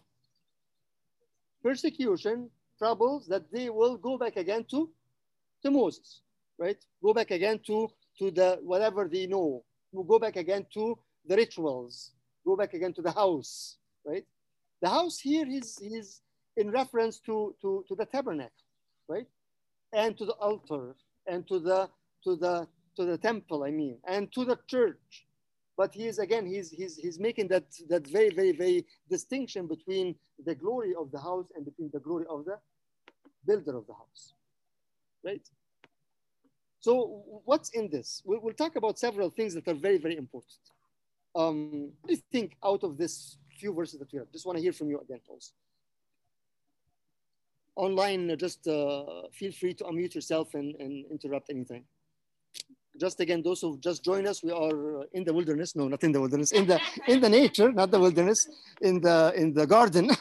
persecution 1.63 2.51
troubles 2.79 3.27
that 3.27 3.51
they 3.53 3.71
will 3.71 3.97
go 3.97 4.19
back 4.19 4.37
again 4.37 4.65
to 4.65 4.91
to 5.63 5.71
moses 5.71 6.23
right? 6.59 6.79
Go 7.03 7.13
back 7.13 7.31
again 7.31 7.61
to 7.67 7.89
to 8.19 8.31
the 8.31 8.59
whatever 8.63 9.09
they 9.09 9.27
know. 9.27 9.65
We'll 9.91 10.05
go 10.05 10.19
back 10.19 10.37
again 10.37 10.67
to 10.75 10.99
the 11.27 11.37
rituals. 11.37 12.13
Go 12.45 12.57
back 12.57 12.75
again 12.75 12.93
to 12.95 13.03
the 13.03 13.11
house 13.13 13.77
right? 14.07 14.25
The 14.81 14.89
house 14.89 15.19
here 15.19 15.47
is 15.49 15.79
is 15.81 16.21
in 16.57 16.71
reference 16.71 17.19
to 17.21 17.55
to 17.63 17.85
to 17.89 17.95
the 17.95 18.07
tabernacle 18.07 18.65
right? 19.09 19.27
And 19.93 20.17
to 20.19 20.25
the 20.25 20.35
altar 20.35 20.95
and 21.27 21.47
to 21.49 21.59
the 21.59 21.89
to 22.25 22.37
the 22.37 22.67
to 22.97 23.05
the 23.07 23.17
temple 23.17 23.65
i 23.65 23.71
mean 23.71 23.97
and 24.07 24.31
to 24.33 24.45
the 24.45 24.59
church 24.69 25.27
but 25.77 25.95
he 25.95 26.07
is 26.07 26.19
again 26.19 26.47
he's 26.47 26.71
he's 26.71 26.97
he's 26.97 27.19
making 27.19 27.49
that 27.49 27.65
that 27.89 28.07
very 28.07 28.31
very 28.31 28.53
very 28.53 28.85
distinction 29.09 29.67
between 29.67 30.15
the 30.45 30.55
glory 30.55 30.95
of 30.99 31.11
the 31.11 31.21
house 31.21 31.47
and 31.55 31.65
between 31.65 31.91
the 31.93 32.01
glory 32.01 32.27
of 32.29 32.45
the 32.45 32.59
builder 33.47 33.77
of 33.77 33.87
the 33.87 33.95
house 33.95 34.35
right? 35.25 35.49
So 36.81 37.23
what's 37.45 37.71
in 37.71 37.89
this? 37.89 38.23
We'll, 38.25 38.41
we'll 38.41 38.55
talk 38.55 38.75
about 38.75 38.99
several 38.99 39.31
things 39.31 39.55
that 39.55 39.69
are 39.69 39.75
very 39.75 39.99
very 39.99 40.17
important. 40.17 40.63
Um 41.35 41.93
you 42.09 42.17
think 42.31 42.57
out 42.65 42.83
of 42.85 42.99
this 42.99 43.39
few 43.59 43.73
verses 43.73 43.99
that 44.01 44.13
we 44.13 44.19
have? 44.19 44.31
Just 44.33 44.47
want 44.47 44.57
to 44.59 44.63
hear 44.63 44.73
from 44.73 44.89
you 44.91 45.01
again 45.01 45.21
also 45.29 45.53
online 47.77 48.37
just 48.39 48.67
uh, 48.69 49.23
feel 49.33 49.53
free 49.53 49.75
to 49.75 49.85
unmute 49.85 50.15
yourself 50.15 50.55
and, 50.55 50.75
and 50.77 51.07
interrupt 51.11 51.51
anything 51.51 51.85
just 52.99 53.21
again 53.21 53.43
those 53.43 53.61
who 53.61 53.79
just 53.79 54.05
joined 54.05 54.27
us 54.27 54.43
we 54.43 54.51
are 54.51 55.01
uh, 55.01 55.05
in 55.13 55.25
the 55.25 55.33
wilderness. 55.33 55.75
No 55.75 55.89
not 55.89 56.03
in 56.05 56.13
the 56.13 56.21
wilderness. 56.21 56.53
In 56.53 56.67
the 56.67 56.81
in 57.09 57.21
the 57.21 57.29
nature 57.29 57.73
not 57.73 57.91
the 57.91 57.99
wilderness 57.99 58.49
in 58.81 59.01
the 59.01 59.33
in 59.37 59.53
the 59.55 59.67
garden. 59.67 60.11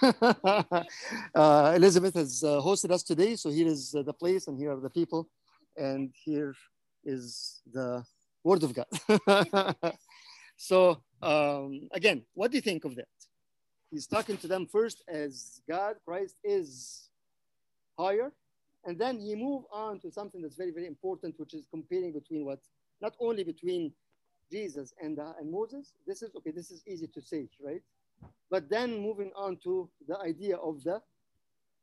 Uh, 1.36 1.74
elizabeth 1.76 2.16
has 2.16 2.44
uh, 2.44 2.60
hosted 2.62 2.92
us 2.92 3.04
today. 3.04 3.36
So 3.36 3.50
here 3.50 3.68
is 3.68 3.96
uh, 3.96 4.04
the 4.04 4.14
place 4.14 4.48
and 4.48 4.58
here 4.58 4.72
are 4.72 4.80
the 4.80 4.90
people. 4.90 5.28
And 5.78 6.12
here 6.14 6.54
is 7.04 7.62
the 7.72 8.04
word 8.44 8.64
of 8.64 8.74
god. 8.74 8.90
So 10.58 11.02
um, 11.22 11.90
again 11.92 12.24
what 12.34 12.52
do 12.52 12.58
you 12.58 12.62
think 12.62 12.86
of 12.86 12.96
that? 12.96 13.08
He's 13.90 14.08
talking 14.08 14.38
to 14.38 14.48
them 14.48 14.68
first 14.72 15.04
as 15.08 15.62
god 15.70 15.96
christ 16.06 16.36
is 16.44 17.10
higher 17.98 18.32
and 18.86 19.00
then 19.00 19.20
he 19.20 19.36
moved 19.36 19.66
on 19.72 20.00
to 20.00 20.12
something 20.12 20.42
that's 20.42 20.56
very 20.56 20.72
very 20.72 20.88
important 20.88 21.36
which 21.40 21.54
is 21.54 21.68
comparing 21.72 22.12
between 22.14 22.46
what 22.46 22.60
not 23.02 23.14
only 23.20 23.44
between 23.44 23.92
jesus 24.52 24.94
and, 25.02 25.20
uh, 25.20 25.34
and 25.40 25.52
moses. 25.52 25.94
This 26.08 26.22
is 26.22 26.36
okay 26.36 26.52
this 26.52 26.72
is 26.72 26.84
easy 26.88 27.08
to 27.08 27.22
say 27.22 27.48
right? 27.64 27.82
But 28.50 28.70
then 28.70 29.02
moving 29.02 29.32
on 29.36 29.58
to 29.64 29.90
the 30.08 30.18
idea 30.20 30.58
of 30.58 30.84
the 30.84 31.02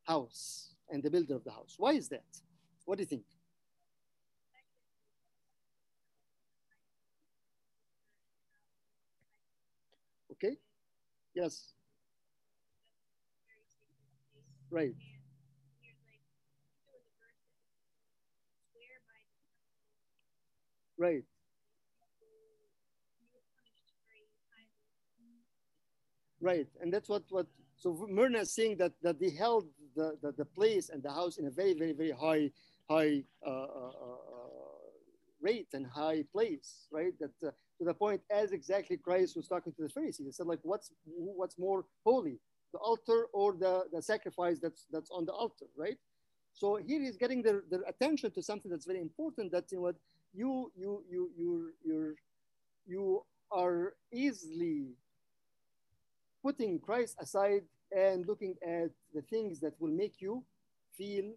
house 0.04 0.74
and 0.90 1.02
the 1.02 1.10
builder 1.10 1.36
of 1.36 1.44
the 1.44 1.50
house. 1.50 1.74
Why 1.78 1.92
is 1.92 2.08
that? 2.10 2.24
What 2.84 2.98
do 2.98 3.02
you 3.02 3.06
think? 3.06 3.24
Okay. 10.32 10.56
Yes. 11.34 11.72
Right 14.70 14.94
right. 20.98 21.22
Right. 26.40 26.68
And 26.80 26.92
that's 26.92 27.08
what 27.08 27.24
what 27.30 27.46
so 27.76 28.06
myrna 28.08 28.40
is 28.40 28.52
saying 28.52 28.76
that 28.78 28.92
that 29.02 29.18
they 29.18 29.30
held 29.30 29.66
the, 29.96 30.16
the 30.22 30.32
the 30.32 30.44
place 30.44 30.88
and 30.88 31.02
the 31.02 31.10
house 31.10 31.38
in 31.38 31.46
a 31.46 31.50
very 31.50 31.74
very 31.74 31.92
very 31.92 32.12
high 32.12 32.50
high 32.88 33.24
uh, 33.44 33.50
uh, 33.50 33.92
uh, 34.06 34.88
rate 35.40 35.68
and 35.72 35.86
high 35.86 36.24
place 36.32 36.86
right? 36.92 37.12
That 37.18 37.32
uh, 37.44 37.50
to 37.78 37.84
the 37.84 37.94
point 37.94 38.20
as 38.30 38.52
exactly 38.52 38.96
christ 38.96 39.36
was 39.36 39.48
talking 39.48 39.72
to 39.72 39.82
the 39.82 39.88
pharisees. 39.88 40.26
He 40.26 40.32
said 40.32 40.46
like 40.46 40.60
what's 40.62 40.92
what's 41.06 41.58
more 41.58 41.84
holy 42.04 42.38
the 42.72 42.78
altar 42.78 43.26
or 43.32 43.54
the 43.54 43.84
the 43.92 44.00
sacrifice 44.02 44.58
that's 44.60 44.86
that's 44.92 45.10
on 45.10 45.24
the 45.26 45.32
altar 45.32 45.66
right? 45.76 45.98
So 46.52 46.76
here 46.76 47.00
he's 47.00 47.16
getting 47.16 47.42
their, 47.42 47.62
their 47.70 47.82
attention 47.86 48.30
to 48.32 48.42
something 48.42 48.70
that's 48.70 48.86
very 48.86 49.00
important 49.00 49.52
that 49.52 49.70
you 49.70 49.78
know, 49.78 49.82
what 49.82 49.96
you 50.34 50.72
you 50.76 51.04
you 51.10 51.30
you 51.36 51.72
you're 51.84 52.14
you 52.86 53.24
are 53.52 53.94
easily 54.12 54.94
putting 56.42 56.78
Christ 56.80 57.16
aside 57.20 57.62
and 57.96 58.26
looking 58.26 58.56
at 58.62 58.90
the 59.14 59.22
things 59.22 59.60
that 59.60 59.74
will 59.80 59.92
make 59.92 60.20
you 60.20 60.44
feel 60.96 61.32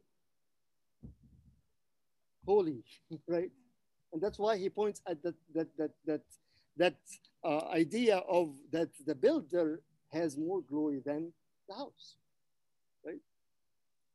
holy, 2.45 2.83
right? 3.27 3.51
And 4.13 4.21
that's 4.21 4.39
why 4.39 4.57
he 4.57 4.69
points 4.69 5.01
at 5.07 5.21
that 5.23 5.35
that 5.55 5.69
that 5.77 5.91
that 6.05 6.21
that 6.77 6.95
uh, 7.43 7.67
idea 7.69 8.17
of 8.29 8.55
that 8.71 8.89
the 9.05 9.15
builder 9.15 9.81
has 10.11 10.37
more 10.37 10.61
glory 10.61 11.01
than 11.05 11.33
the 11.69 11.75
house, 11.75 12.17
right? 13.05 13.21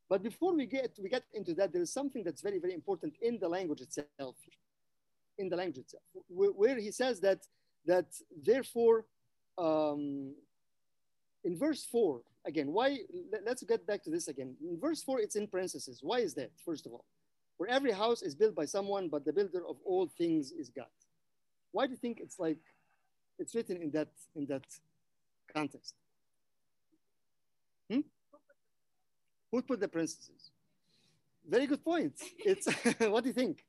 But 0.09 0.23
before 0.23 0.55
we 0.55 0.65
get 0.67 0.97
we 1.01 1.09
get 1.09 1.23
into 1.33 1.53
that, 1.55 1.73
there 1.73 1.81
is 1.81 1.93
something 1.93 2.23
that's 2.23 2.41
very 2.41 2.59
very 2.59 2.73
important 2.73 3.15
in 3.21 3.39
the 3.39 3.49
language 3.49 3.81
itself. 3.81 4.35
In 5.37 5.49
the 5.49 5.55
language 5.55 5.77
itself, 5.79 6.03
where, 6.29 6.77
he 6.79 6.91
says 6.91 7.19
that 7.21 7.39
that 7.85 8.07
therefore, 8.43 9.05
um, 9.57 10.33
in 11.43 11.57
verse 11.57 11.85
four 11.85 12.21
again, 12.45 12.71
why? 12.73 12.99
let- 13.31 13.43
Let's 13.45 13.63
get 13.63 13.85
back 13.87 14.03
to 14.03 14.09
this 14.11 14.27
again. 14.27 14.55
In 14.61 14.79
verse 14.79 15.03
four, 15.03 15.19
it's 15.19 15.35
in 15.35 15.47
parentheses. 15.47 15.99
Why 16.03 16.19
is 16.19 16.33
that? 16.35 16.51
First 16.65 16.85
of 16.87 16.93
all, 16.93 17.05
where 17.57 17.69
every 17.69 17.91
house 17.91 18.21
is 18.23 18.35
built 18.35 18.55
by 18.55 18.65
someone, 18.65 19.09
but 19.09 19.25
the 19.25 19.33
builder 19.33 19.65
of 19.67 19.77
all 19.85 20.07
things 20.07 20.51
is 20.51 20.69
God. 20.69 20.87
Why 21.71 21.85
do 21.87 21.91
you 21.91 21.97
think 21.97 22.19
it's 22.19 22.39
like 22.39 22.59
it's 23.39 23.53
written 23.55 23.77
in 23.81 23.91
that 23.91 24.09
in 24.35 24.45
that 24.47 24.65
context? 25.53 25.95
Hmm? 27.91 28.01
Who 29.51 29.61
put 29.61 29.79
the 29.79 29.87
parentheses? 29.87 30.51
Very 31.47 31.67
good 31.67 31.83
point. 31.83 32.13
It's 32.39 32.67
what 32.99 33.23
do 33.23 33.29
you 33.29 33.33
think? 33.33 33.63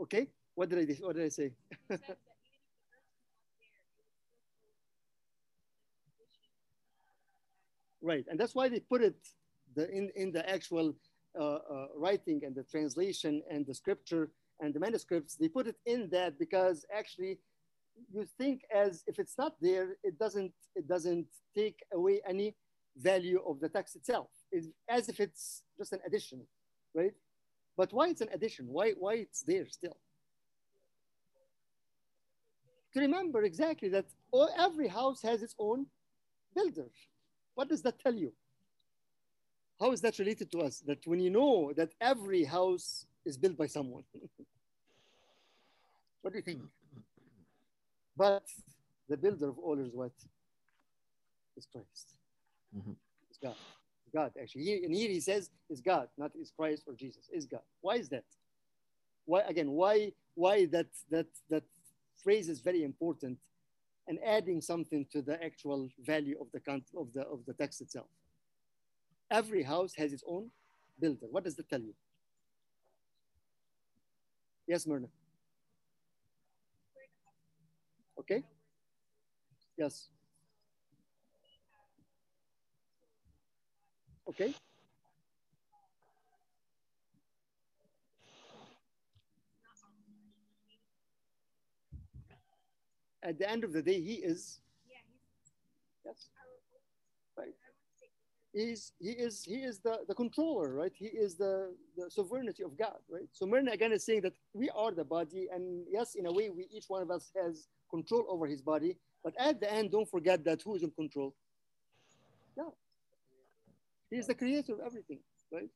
Okay, 0.00 0.28
what 0.54 0.68
did 0.70 0.78
I 0.90 0.94
what 1.04 1.16
did 1.16 1.24
I 1.26 1.28
say? 1.28 1.52
right, 8.02 8.24
and 8.28 8.40
that's 8.40 8.54
why 8.54 8.68
they 8.68 8.80
put 8.80 9.02
it 9.02 9.16
the 9.74 9.90
in 9.90 10.10
in 10.16 10.32
the 10.32 10.48
actual 10.48 10.94
uh, 11.38 11.44
uh, 11.44 11.86
writing 11.96 12.40
and 12.44 12.54
the 12.54 12.64
translation 12.64 13.42
and 13.50 13.66
the 13.66 13.74
scripture 13.74 14.30
and 14.60 14.72
the 14.74 14.80
manuscripts. 14.80 15.36
They 15.36 15.48
put 15.48 15.66
it 15.66 15.76
in 15.84 16.08
that 16.10 16.38
because 16.38 16.84
actually 16.96 17.38
you 18.12 18.26
think 18.38 18.62
as 18.74 19.04
if 19.06 19.18
it's 19.18 19.36
not 19.36 19.54
there, 19.60 19.96
it 20.02 20.18
doesn't 20.18 20.52
it 20.74 20.88
doesn't 20.88 21.26
take 21.54 21.80
away 21.92 22.22
any 22.26 22.56
value 22.96 23.40
of 23.46 23.60
the 23.60 23.68
text 23.68 23.96
itself. 23.96 24.28
It's 24.50 24.68
as 24.88 25.08
if 25.10 25.20
it's 25.20 25.62
just 25.78 25.92
an 25.92 26.00
addition, 26.06 26.46
right? 26.94 27.12
But 27.80 27.94
why 27.94 28.08
it's 28.08 28.20
an 28.20 28.28
addition? 28.34 28.66
Why 28.68 28.92
why 29.04 29.14
it's 29.24 29.40
there 29.40 29.66
still? 29.70 29.96
To 32.92 33.00
remember 33.00 33.42
exactly 33.42 33.88
that 33.88 34.04
all, 34.30 34.50
every 34.58 34.88
house 34.88 35.22
has 35.22 35.42
its 35.42 35.54
own 35.58 35.86
builder. 36.54 36.90
What 37.54 37.70
does 37.70 37.80
that 37.86 37.98
tell 37.98 38.12
you? 38.12 38.34
How 39.80 39.92
is 39.92 40.02
that 40.02 40.18
related 40.18 40.52
to 40.52 40.58
us? 40.58 40.80
That 40.80 41.06
when 41.06 41.20
you 41.20 41.30
know 41.30 41.72
that 41.74 41.94
every 42.02 42.44
house 42.44 43.06
is 43.24 43.38
built 43.38 43.56
by 43.56 43.66
someone. 43.66 44.04
what 46.20 46.34
do 46.34 46.38
you 46.38 46.44
think? 46.50 46.60
But 48.14 48.44
the 49.08 49.16
builder 49.16 49.48
of 49.48 49.58
all 49.58 49.78
is 49.78 49.94
what? 49.94 50.12
Is 51.56 51.66
Christ. 51.72 52.08
Mhm. 52.76 52.94
It's 53.30 53.38
God. 53.38 53.56
God, 54.12 54.32
actually. 54.40 54.62
Here, 54.64 54.80
and 54.84 54.94
here 54.94 55.08
he 55.08 55.20
says 55.20 55.50
is 55.68 55.80
God, 55.80 56.08
not 56.18 56.32
is 56.40 56.52
Christ 56.56 56.84
or 56.86 56.94
Jesus. 56.94 57.28
Is 57.32 57.46
God. 57.46 57.62
Why 57.80 57.96
is 57.96 58.08
that? 58.10 58.24
Why 59.24 59.40
again? 59.42 59.70
Why 59.70 60.12
why 60.34 60.66
that 60.66 60.86
that 61.10 61.26
that 61.48 61.64
phrase 62.22 62.48
is 62.48 62.60
very 62.60 62.82
important 62.84 63.38
and 64.08 64.18
adding 64.24 64.60
something 64.60 65.06
to 65.12 65.22
the 65.22 65.42
actual 65.42 65.88
value 66.00 66.36
of 66.40 66.48
the 66.52 66.60
of 66.96 67.12
the 67.12 67.22
of 67.22 67.40
the 67.46 67.54
text 67.54 67.80
itself. 67.80 68.08
Every 69.30 69.62
house 69.62 69.94
has 69.94 70.12
its 70.12 70.24
own 70.26 70.50
builder. 70.98 71.26
What 71.30 71.44
does 71.44 71.54
that 71.56 71.68
tell 71.68 71.80
you? 71.80 71.94
Yes, 74.66 74.86
Myrna. 74.86 75.06
Okay. 78.18 78.42
Yes. 79.76 80.08
Okay. 84.30 84.54
At 93.22 93.38
the 93.38 93.50
end 93.50 93.64
of 93.64 93.72
the 93.72 93.82
day, 93.82 94.00
he 94.00 94.14
is. 94.14 94.60
Yes. 96.04 96.28
Right. 97.36 97.54
He's 98.52 98.92
he 99.00 99.10
is 99.10 99.44
he 99.44 99.56
is 99.56 99.80
the, 99.80 99.98
the 100.08 100.14
controller, 100.14 100.74
right? 100.74 100.92
He 100.94 101.06
is 101.06 101.36
the, 101.36 101.74
the 101.96 102.10
sovereignty 102.10 102.62
of 102.62 102.76
God, 102.78 102.98
right? 103.10 103.28
So 103.32 103.46
Myrna 103.46 103.72
again 103.72 103.92
is 103.92 104.04
saying 104.04 104.22
that 104.22 104.34
we 104.54 104.70
are 104.70 104.92
the 104.92 105.04
body, 105.04 105.48
and 105.52 105.84
yes, 105.90 106.14
in 106.14 106.26
a 106.26 106.32
way, 106.32 106.50
we 106.50 106.68
each 106.72 106.86
one 106.88 107.02
of 107.02 107.10
us 107.10 107.30
has 107.40 107.68
control 107.90 108.26
over 108.28 108.46
his 108.46 108.62
body. 108.62 108.96
But 109.24 109.34
at 109.38 109.60
the 109.60 109.72
end, 109.72 109.90
don't 109.90 110.08
forget 110.08 110.44
that 110.44 110.62
who 110.62 110.76
is 110.76 110.82
in 110.82 110.90
control? 110.92 111.34
God. 112.56 112.72
He 114.10 114.16
is 114.16 114.26
the 114.26 114.34
creator 114.34 114.74
of 114.74 114.80
everything, 114.80 115.20
right? 115.52 115.70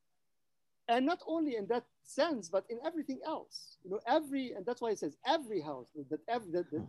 And 0.88 1.06
not 1.06 1.20
only 1.26 1.56
in 1.56 1.66
that 1.68 1.84
sense, 2.04 2.48
but 2.48 2.64
in 2.68 2.78
everything 2.84 3.20
else. 3.26 3.78
You 3.84 3.90
know, 3.92 4.00
every 4.06 4.52
and 4.52 4.66
that's 4.66 4.82
why 4.82 4.90
it 4.90 4.98
says 4.98 5.16
every 5.26 5.60
house 5.60 5.88
that 6.10 6.20
every 6.28 6.50
that 6.52 6.70
the, 6.70 6.80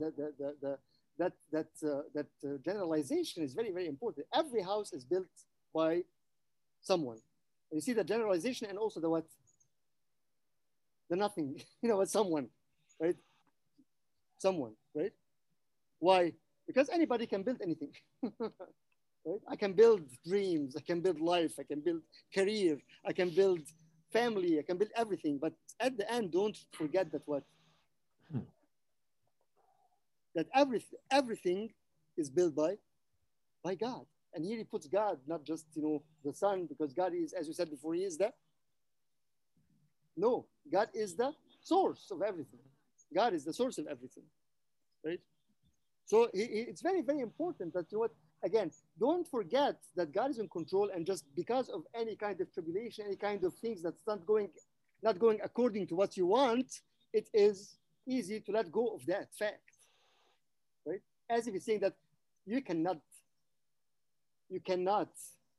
the 0.62 0.78
that 1.18 1.34
that 1.52 1.68
uh, 1.84 2.02
that 2.14 2.28
uh, 2.44 2.58
generalization 2.66 3.44
is 3.44 3.54
very 3.54 3.72
very 3.72 3.88
important. 3.88 4.28
Every 4.34 4.62
house 4.62 4.92
is 4.94 5.06
built 5.06 5.28
by 5.74 6.04
someone. 6.82 7.20
And 7.72 7.78
you 7.78 7.82
see 7.82 7.94
the 7.94 8.04
generalization 8.04 8.68
and 8.70 8.78
also 8.80 9.00
the 9.00 9.10
what? 9.10 9.26
The 11.10 11.16
nothing. 11.16 11.62
You 11.82 11.90
know, 11.90 12.04
someone, 12.06 12.50
right? 13.00 13.18
Someone, 14.38 14.74
right? 14.94 15.12
Why? 16.00 16.34
Because 16.68 16.90
anybody 16.90 17.28
can 17.28 17.44
build 17.44 17.62
anything. 17.62 17.94
right? 19.26 19.42
I 19.50 19.56
can 19.56 19.74
build 19.74 20.02
dreams. 20.28 20.76
I 20.78 20.82
can 20.82 21.02
build 21.02 21.20
life. 21.22 21.54
I 21.60 21.64
can 21.64 21.82
build 21.82 22.02
career. 22.34 22.80
I 23.08 23.14
can 23.14 23.30
build 23.30 23.62
family. 24.14 24.60
I 24.60 24.64
can 24.64 24.78
build 24.78 24.92
everything. 24.96 25.40
But 25.42 25.54
at 25.80 25.98
the 25.98 26.12
end, 26.12 26.32
don't 26.32 26.58
forget 26.74 27.12
that 27.14 27.24
what? 27.28 27.44
Hmm. 28.32 28.40
That 30.36 30.48
everything, 30.56 31.00
everything 31.12 31.72
is 32.18 32.30
built 32.30 32.56
by, 32.56 32.78
by 33.64 33.76
God. 33.76 34.06
And 34.34 34.46
here 34.46 34.58
he 34.58 34.66
puts 34.66 34.88
God, 34.88 35.20
not 35.28 35.46
just 35.46 35.66
you 35.76 35.82
know 35.84 36.04
the 36.26 36.34
Son, 36.34 36.68
because 36.68 36.94
God 36.94 37.14
is, 37.16 37.34
as 37.34 37.48
you 37.48 37.54
said 37.54 37.70
before, 37.72 37.96
he 37.96 38.04
is 38.04 38.18
the. 38.18 38.32
No, 40.18 40.48
God 40.72 40.90
is 40.94 41.16
the 41.16 41.34
source 41.62 42.10
of 42.12 42.22
everything. 42.22 42.60
God 43.14 43.34
is 43.34 43.46
the 43.46 43.54
source 43.54 43.78
of 43.80 43.88
everything, 43.88 44.24
right? 45.06 45.20
So 46.06 46.30
he, 46.34 46.46
he- 46.46 46.68
it's 46.72 46.82
very, 46.82 47.02
very 47.02 47.22
important 47.22 47.74
that 47.74 47.92
you 47.92 47.98
know 47.98 48.02
what 48.02 48.12
again, 48.46 48.72
don't 49.00 49.28
forget 49.28 49.76
that 49.96 50.14
God 50.14 50.30
is 50.30 50.38
in 50.38 50.48
control, 50.48 50.90
and 50.94 51.06
just 51.06 51.26
because 51.36 51.68
of 51.70 51.82
any 51.94 52.16
kind 52.16 52.40
of 52.40 52.54
tribulation, 52.54 53.06
any 53.08 53.16
kind 53.18 53.44
of 53.44 53.54
things 53.56 53.82
that's 53.82 54.06
not 54.08 54.26
going, 54.26 54.50
not 55.04 55.20
going 55.20 55.40
according 55.44 55.88
to 55.88 55.96
what 55.96 56.16
you 56.16 56.28
want, 56.28 56.82
it 57.12 57.28
is 57.34 57.78
easy 58.08 58.40
to 58.42 58.52
let 58.52 58.72
go 58.72 58.88
of 58.96 59.06
that 59.08 59.34
fact, 59.34 59.72
right? 60.86 61.02
As 61.30 61.48
if 61.48 61.56
it's 61.56 61.66
saying 61.66 61.80
that 61.82 61.96
you 62.46 62.62
cannot, 62.62 63.00
you 64.50 64.60
cannot 64.60 65.10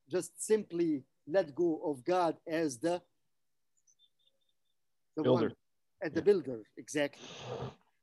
just 0.09 0.41
simply 0.41 1.03
let 1.27 1.55
go 1.55 1.81
of 1.85 2.05
God 2.05 2.37
as 2.47 2.79
the 2.79 3.03
the 5.17 5.23
Builder. 5.23 5.49
one, 5.49 5.55
as 6.03 6.13
the 6.13 6.23
builder, 6.23 6.61
exactly, 6.77 7.27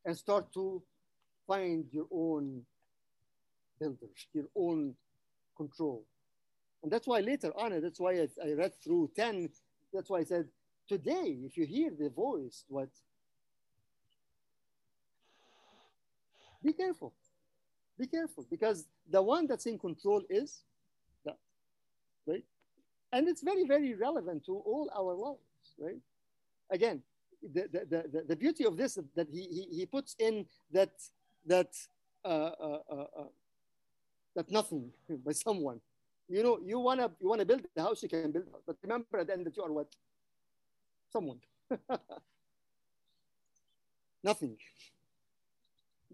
and 0.03 0.17
start 0.17 0.51
to 0.53 0.83
find 1.47 1.85
your 1.91 2.07
own 2.11 2.65
builders, 3.83 4.27
your 4.33 4.45
own 4.55 4.95
control. 5.57 6.05
And 6.83 6.91
that's 6.91 7.07
why 7.07 7.19
later 7.21 7.51
on, 7.57 7.69
that's 7.81 7.99
why 7.99 8.13
I, 8.13 8.27
I 8.43 8.53
read 8.53 8.73
through 8.83 9.11
10, 9.15 9.49
that's 9.93 10.09
why 10.09 10.19
I 10.19 10.23
said, 10.23 10.47
today, 10.87 11.37
if 11.47 11.57
you 11.57 11.65
hear 11.65 11.91
the 11.97 12.09
voice, 12.09 12.65
what? 12.67 12.89
Be 16.63 16.73
careful. 16.73 17.13
Be 17.99 18.07
careful 18.07 18.45
because 18.49 18.87
the 19.09 19.21
one 19.21 19.47
that's 19.47 19.65
in 19.65 19.77
control 19.79 20.23
is 20.29 20.63
that, 21.25 21.37
right? 22.27 22.43
And 23.11 23.27
it's 23.27 23.43
very, 23.43 23.65
very 23.65 23.93
relevant 23.95 24.45
to 24.47 24.53
all 24.57 24.89
our 24.97 25.13
lives, 25.15 25.75
right? 25.79 26.01
Again, 26.71 27.01
the, 27.41 27.63
the, 27.71 27.81
the, 27.91 28.03
the- 28.11 28.25
beauty 28.35 28.65
of 28.65 28.77
this 28.77 28.97
that 29.15 29.27
he, 29.31 29.43
he, 29.43 29.77
he 29.79 29.85
puts 29.85 30.15
in 30.19 30.45
that, 30.71 30.91
that, 31.45 31.71
uh, 32.25 32.27
uh, 32.27 32.79
uh, 32.91 33.05
uh, 33.19 33.23
that 34.35 34.51
nothing 34.51 34.91
by 35.25 35.31
someone. 35.31 35.79
You 36.29 36.43
know, 36.43 36.59
you 36.63 36.79
wanna 36.79 37.11
you 37.19 37.29
wanna 37.29 37.45
build 37.45 37.65
the 37.75 37.81
house, 37.81 38.01
you 38.03 38.09
can 38.09 38.31
build, 38.31 38.45
it. 38.47 38.53
but 38.65 38.77
remember 38.81 39.19
at 39.19 39.27
the 39.27 39.33
end 39.33 39.45
that 39.45 39.57
you 39.57 39.63
are 39.63 39.71
what? 39.71 39.87
Someone. 41.11 41.39
nothing. 44.23 44.57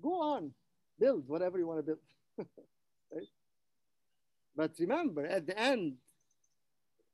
Go 0.02 0.22
on, 0.22 0.52
build 1.00 1.28
whatever 1.28 1.58
you 1.60 1.68
want 1.68 1.80
to 1.80 1.84
build. 1.84 2.00
right? 3.14 3.28
But 4.56 4.72
remember, 4.80 5.26
at 5.26 5.46
the 5.46 5.58
end, 5.58 5.96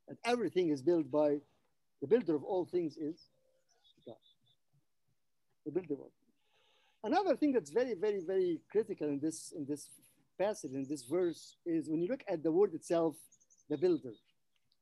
that 0.08 0.18
everything 0.24 0.70
is 0.70 0.82
built 0.82 1.12
by 1.12 1.38
the 2.02 2.08
builder 2.08 2.36
of 2.36 2.44
all 2.44 2.66
things 2.66 2.98
is 2.98 3.30
God. 4.06 4.16
The 5.66 5.72
builder 5.72 5.94
of 5.94 6.00
all. 6.00 6.12
things. 6.12 7.14
Another 7.14 7.36
thing 7.36 7.52
that's 7.54 7.72
very, 7.72 7.96
very, 7.96 8.22
very 8.26 8.62
critical 8.72 9.08
in 9.08 9.20
this 9.20 9.54
in 9.56 9.66
this 9.66 9.90
passage 10.38 10.74
in 10.74 10.86
this 10.90 11.04
verse 11.04 11.58
is 11.66 11.90
when 11.90 12.02
you 12.02 12.08
look 12.08 12.24
at 12.28 12.44
the 12.44 12.52
word 12.52 12.74
itself, 12.74 13.16
the 13.70 13.78
builder. 13.78 14.12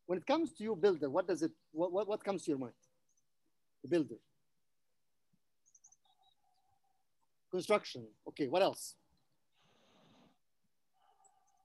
When 0.06 0.18
it 0.18 0.26
comes 0.26 0.54
to 0.54 0.64
you, 0.64 0.76
builder, 0.76 1.10
what 1.10 1.28
does 1.28 1.42
it? 1.42 1.52
What 1.72 1.92
what, 1.92 2.08
what 2.08 2.24
comes 2.24 2.44
to 2.44 2.52
your 2.52 2.60
mind? 2.60 2.74
The 3.84 3.90
builder. 3.90 4.16
Construction. 7.52 8.06
Okay. 8.28 8.48
What 8.48 8.62
else? 8.62 8.96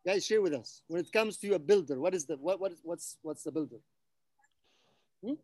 Guys, 0.07 0.25
share 0.25 0.41
with 0.41 0.55
us. 0.55 0.83
When 0.89 1.01
it 1.01 1.11
comes 1.13 1.37
to 1.39 1.49
you, 1.49 1.55
a 1.55 1.59
builder, 1.59 1.99
what 1.99 2.15
is 2.15 2.27
the 2.27 2.37
what 2.37 2.61
what 2.61 2.73
is 2.73 2.81
what's 2.83 3.19
what's 3.23 3.43
the 3.43 3.53
builder? 3.53 3.77
Hmm? 5.25 5.35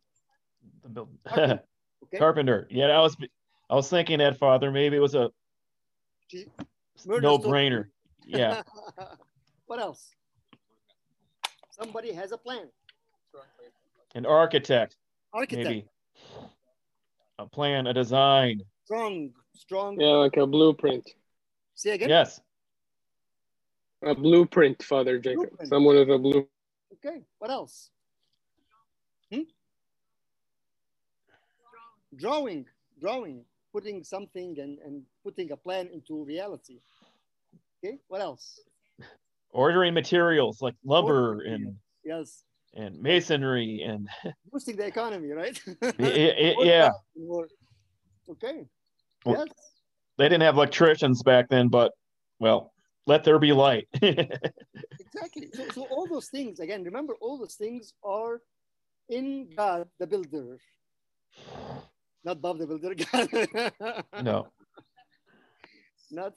The 0.82 0.88
build- 0.88 1.08
Carpenter. 1.26 1.62
Okay. 2.04 2.18
Carpenter. 2.18 2.68
Yeah, 2.70 2.86
I 2.86 3.00
was 3.00 3.16
I 3.68 3.74
was 3.74 3.90
thinking 3.90 4.18
that 4.18 4.36
father. 4.38 4.70
Maybe 4.70 4.96
it 4.96 5.00
was 5.00 5.14
a 5.14 5.30
Gee, 6.30 6.46
Murder's 8.26 8.40
no 8.40 8.62
told- 8.62 8.94
brainer. 8.96 8.98
Yeah. 8.98 9.06
what 9.66 9.80
else? 9.80 10.10
Somebody 11.70 12.12
has 12.12 12.32
a 12.32 12.38
plan. 12.38 12.68
An 14.14 14.26
architect, 14.26 14.96
Architect. 15.32 15.68
maybe. 15.68 15.86
A 17.40 17.46
plan, 17.46 17.88
a 17.88 17.92
design. 17.92 18.62
Strong, 18.84 19.30
strong. 19.54 20.00
Yeah, 20.00 20.22
like 20.22 20.36
a 20.36 20.46
blueprint. 20.46 21.10
Say 21.74 21.90
again. 21.90 22.08
Yes. 22.08 22.40
A 24.02 24.14
blueprint, 24.14 24.80
Father 24.84 25.18
Jacob. 25.18 25.48
Blueprint. 25.48 25.68
Someone 25.68 25.96
with 25.96 26.10
a 26.10 26.18
blue. 26.18 26.46
Okay. 27.04 27.22
What 27.38 27.50
else? 27.50 27.90
Hmm? 29.32 29.40
Drawing, 32.14 32.66
drawing, 33.00 33.44
putting 33.72 34.04
something 34.04 34.56
and, 34.60 34.78
and 34.78 35.02
putting 35.24 35.50
a 35.50 35.56
plan 35.56 35.88
into 35.92 36.24
reality. 36.24 36.78
Okay. 37.84 37.98
What 38.08 38.20
else? 38.22 38.60
Ordering 39.50 39.94
materials 39.94 40.60
like 40.62 40.74
lumber 40.84 41.28
Ordering 41.34 41.52
and 41.54 41.76
Yes. 42.04 42.44
and 42.74 43.00
masonry 43.00 43.82
and 43.86 44.08
Boosting 44.52 44.76
the 44.76 44.86
economy, 44.86 45.30
right? 45.32 45.60
y- 45.82 45.92
y- 45.98 46.54
yeah. 46.60 46.90
Okay. 48.28 48.66
Well- 49.24 49.44
Yes. 49.46 49.54
They 50.16 50.26
didn't 50.28 50.42
have 50.42 50.54
electricians 50.54 51.22
back 51.24 51.48
then, 51.48 51.66
but 51.68 51.90
well, 52.38 52.72
let 53.06 53.24
there 53.24 53.38
be 53.38 53.52
light. 53.52 53.88
Exactly. 54.02 55.48
So, 55.52 55.68
so 55.70 55.82
all 55.90 56.06
those 56.06 56.28
things, 56.28 56.58
again, 56.60 56.82
remember 56.84 57.14
all 57.20 57.38
those 57.38 57.54
things 57.54 57.92
are 58.04 58.40
in 59.08 59.48
God, 59.56 59.88
the 60.00 60.06
builder. 60.06 60.58
Not 62.24 62.40
Bob 62.40 62.58
the 62.58 62.66
Builder. 62.66 62.94
God. 62.94 64.22
No. 64.24 64.48
Not, 66.10 66.32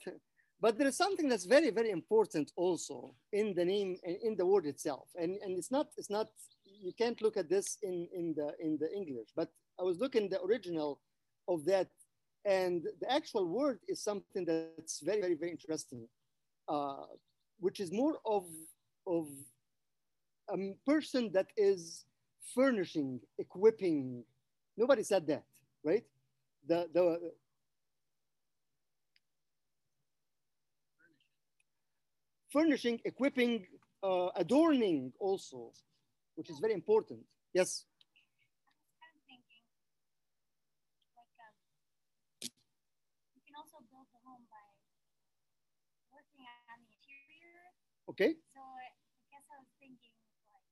but 0.60 0.76
there 0.76 0.88
is 0.88 0.96
something 0.96 1.28
that's 1.28 1.44
very, 1.44 1.70
very 1.70 1.90
important 1.90 2.52
also 2.56 3.14
in 3.32 3.54
the 3.54 3.64
name 3.64 3.96
and 4.04 4.16
in 4.22 4.36
the 4.36 4.44
word 4.44 4.66
itself. 4.66 5.08
And, 5.20 5.38
and 5.42 5.56
it's 5.56 5.70
not, 5.70 5.88
it's 5.96 6.10
not, 6.10 6.28
you 6.64 6.92
can't 6.92 7.20
look 7.22 7.36
at 7.36 7.48
this 7.48 7.78
in, 7.82 8.08
in 8.12 8.34
the 8.36 8.54
in 8.60 8.78
the 8.78 8.92
English, 8.92 9.28
but 9.34 9.50
I 9.78 9.82
was 9.82 9.98
looking 9.98 10.28
the 10.28 10.42
original 10.42 11.00
of 11.46 11.64
that, 11.64 11.88
and 12.44 12.86
the 13.00 13.10
actual 13.12 13.46
word 13.46 13.78
is 13.88 14.02
something 14.02 14.44
that's 14.44 15.00
very, 15.00 15.20
very, 15.20 15.34
very 15.34 15.50
interesting, 15.50 16.06
uh, 16.68 17.06
which 17.60 17.80
is 17.80 17.92
more 17.92 18.18
of 18.24 18.44
of 19.06 19.28
a 20.50 20.56
person 20.86 21.30
that 21.32 21.48
is 21.56 22.04
furnishing, 22.54 23.20
equipping. 23.38 24.24
Nobody 24.76 25.02
said 25.02 25.26
that, 25.28 25.44
right? 25.84 26.04
The 26.66 26.88
the 26.92 27.32
furnishing, 32.52 33.00
equipping, 33.04 33.66
uh, 34.02 34.28
adorning 34.36 35.12
also, 35.20 35.72
which 36.36 36.50
is 36.50 36.58
very 36.60 36.74
important. 36.74 37.20
Yes. 37.54 37.84
kind 39.00 39.12
of 39.16 39.22
thinking, 39.26 39.64
like, 41.16 41.34
um, 41.42 41.54
you 43.34 43.42
can 43.44 43.54
also 43.56 43.78
build 43.90 44.08
the 44.12 44.20
home 44.24 44.44
by 44.50 44.64
working 46.12 46.44
on 46.72 46.78
the 46.84 46.92
interior. 46.92 47.72
Okay. 48.10 48.36
So 48.54 48.60
I, 48.60 48.86
I 48.92 49.24
guess 49.32 49.46
I 49.52 49.56
was 49.60 49.70
thinking, 49.80 50.14
like, 50.48 50.66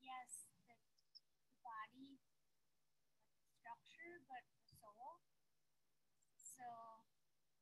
yes, 0.00 0.46
the, 0.66 0.74
the 1.46 1.56
body, 1.64 2.18
like 3.18 3.34
the 3.38 3.46
structure, 3.60 4.22
but 4.28 4.42
the 4.54 4.62
soul. 4.78 5.22
So, 6.38 6.66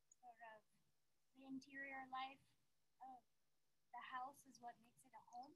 sort 0.09 0.39
of, 0.41 0.59
the 1.37 1.43
interior 1.49 2.00
life 2.11 2.43
of 3.01 3.19
the 3.95 4.01
house 4.15 4.39
is 4.49 4.57
what 4.61 4.73
makes 4.83 5.01
it 5.07 5.13
a 5.15 5.23
home. 5.31 5.51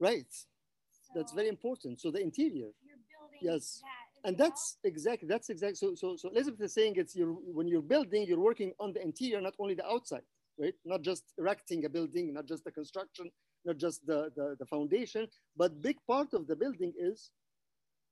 Right. 0.00 0.32
So 0.32 1.10
That's 1.14 1.32
very 1.32 1.48
important. 1.48 2.00
So 2.00 2.10
the 2.10 2.20
interior. 2.20 2.70
You're 2.82 3.02
building 3.12 3.40
Yes. 3.42 3.80
that 3.82 4.28
and 4.28 4.38
well. 4.38 4.48
that's 4.48 4.78
exactly 4.84 5.28
that's 5.28 5.50
exactly 5.50 5.76
so 5.76 5.94
so 5.94 6.16
so 6.16 6.28
elizabeth 6.30 6.60
is 6.62 6.72
saying 6.72 6.94
it's 6.96 7.14
you're 7.14 7.32
when 7.58 7.66
you're 7.68 7.82
building 7.94 8.20
you're 8.28 8.40
working 8.50 8.72
on 8.80 8.92
the 8.94 9.02
interior 9.02 9.40
not 9.40 9.54
only 9.58 9.74
the 9.74 9.86
outside 9.94 10.22
right 10.58 10.74
not 10.84 11.02
just 11.02 11.24
erecting 11.38 11.84
a 11.84 11.90
building 11.96 12.32
not 12.32 12.46
just 12.46 12.64
the 12.64 12.70
construction 12.80 13.30
not 13.68 13.76
just 13.76 13.98
the 14.06 14.18
the, 14.36 14.46
the 14.60 14.66
foundation 14.66 15.26
but 15.56 15.82
big 15.82 15.98
part 16.12 16.30
of 16.32 16.46
the 16.46 16.56
building 16.56 16.92
is 16.98 17.30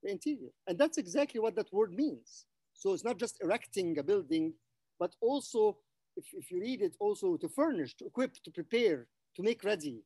the 0.02 0.10
interior 0.10 0.50
and 0.66 0.78
that's 0.78 0.98
exactly 0.98 1.40
what 1.40 1.54
that 1.54 1.72
word 1.72 1.92
means 1.92 2.46
so 2.74 2.92
it's 2.92 3.04
not 3.04 3.18
just 3.18 3.36
erecting 3.42 3.98
a 3.98 4.02
building 4.02 4.52
but 4.98 5.12
also 5.20 5.76
if, 6.16 6.26
if 6.32 6.50
you 6.50 6.60
read 6.60 6.82
it 6.82 6.96
also 7.00 7.36
to 7.36 7.48
furnish 7.48 7.94
to 7.96 8.06
equip 8.06 8.34
to 8.42 8.50
prepare 8.50 9.06
to 9.36 9.42
make 9.42 9.64
ready 9.64 10.02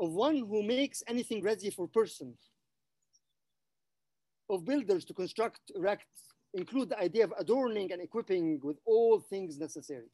of 0.00 0.12
one 0.12 0.36
who 0.36 0.62
makes 0.62 1.02
anything 1.06 1.42
ready 1.42 1.70
for 1.70 1.86
person 1.86 2.34
of 4.48 4.64
builders 4.64 5.04
to 5.04 5.14
construct, 5.14 5.60
erect, 5.76 6.06
include 6.54 6.88
the 6.88 6.98
idea 6.98 7.24
of 7.24 7.32
adorning 7.38 7.92
and 7.92 8.02
equipping 8.02 8.58
with 8.62 8.78
all 8.84 9.20
things 9.20 9.58
necessary. 9.58 10.10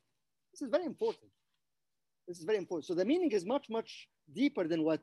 This 0.53 0.63
is 0.63 0.69
very 0.71 0.85
important. 0.85 1.31
This 2.29 2.39
is 2.39 2.45
very 2.45 2.59
important. 2.59 2.87
So 2.87 2.95
the 2.95 3.05
meaning 3.05 3.31
is 3.31 3.47
much, 3.47 3.71
much 3.71 4.09
deeper 4.35 4.67
than 4.69 4.83
what 4.83 5.01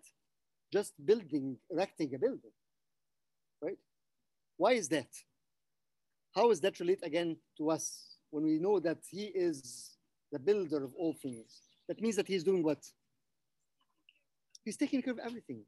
just 0.71 0.93
building, 1.03 1.57
erecting 1.71 2.13
a 2.13 2.19
building, 2.19 2.51
right? 3.61 3.77
Why 4.57 4.73
is 4.73 4.89
that? 4.89 5.07
How 6.35 6.51
is 6.51 6.59
that 6.61 6.79
relate 6.79 6.99
again 7.03 7.37
to 7.57 7.71
us 7.71 8.12
when 8.33 8.43
we 8.43 8.57
know 8.57 8.79
that 8.79 8.97
he 9.09 9.25
is 9.25 9.91
the 10.31 10.39
builder 10.39 10.83
of 10.83 10.91
all 10.97 11.13
things? 11.13 11.61
That 11.87 12.01
means 12.01 12.15
that 12.15 12.27
he's 12.27 12.43
doing 12.43 12.63
what? 12.63 12.83
He's 14.65 14.77
taking 14.77 15.01
care 15.03 15.13
of 15.13 15.19
everything. 15.19 15.61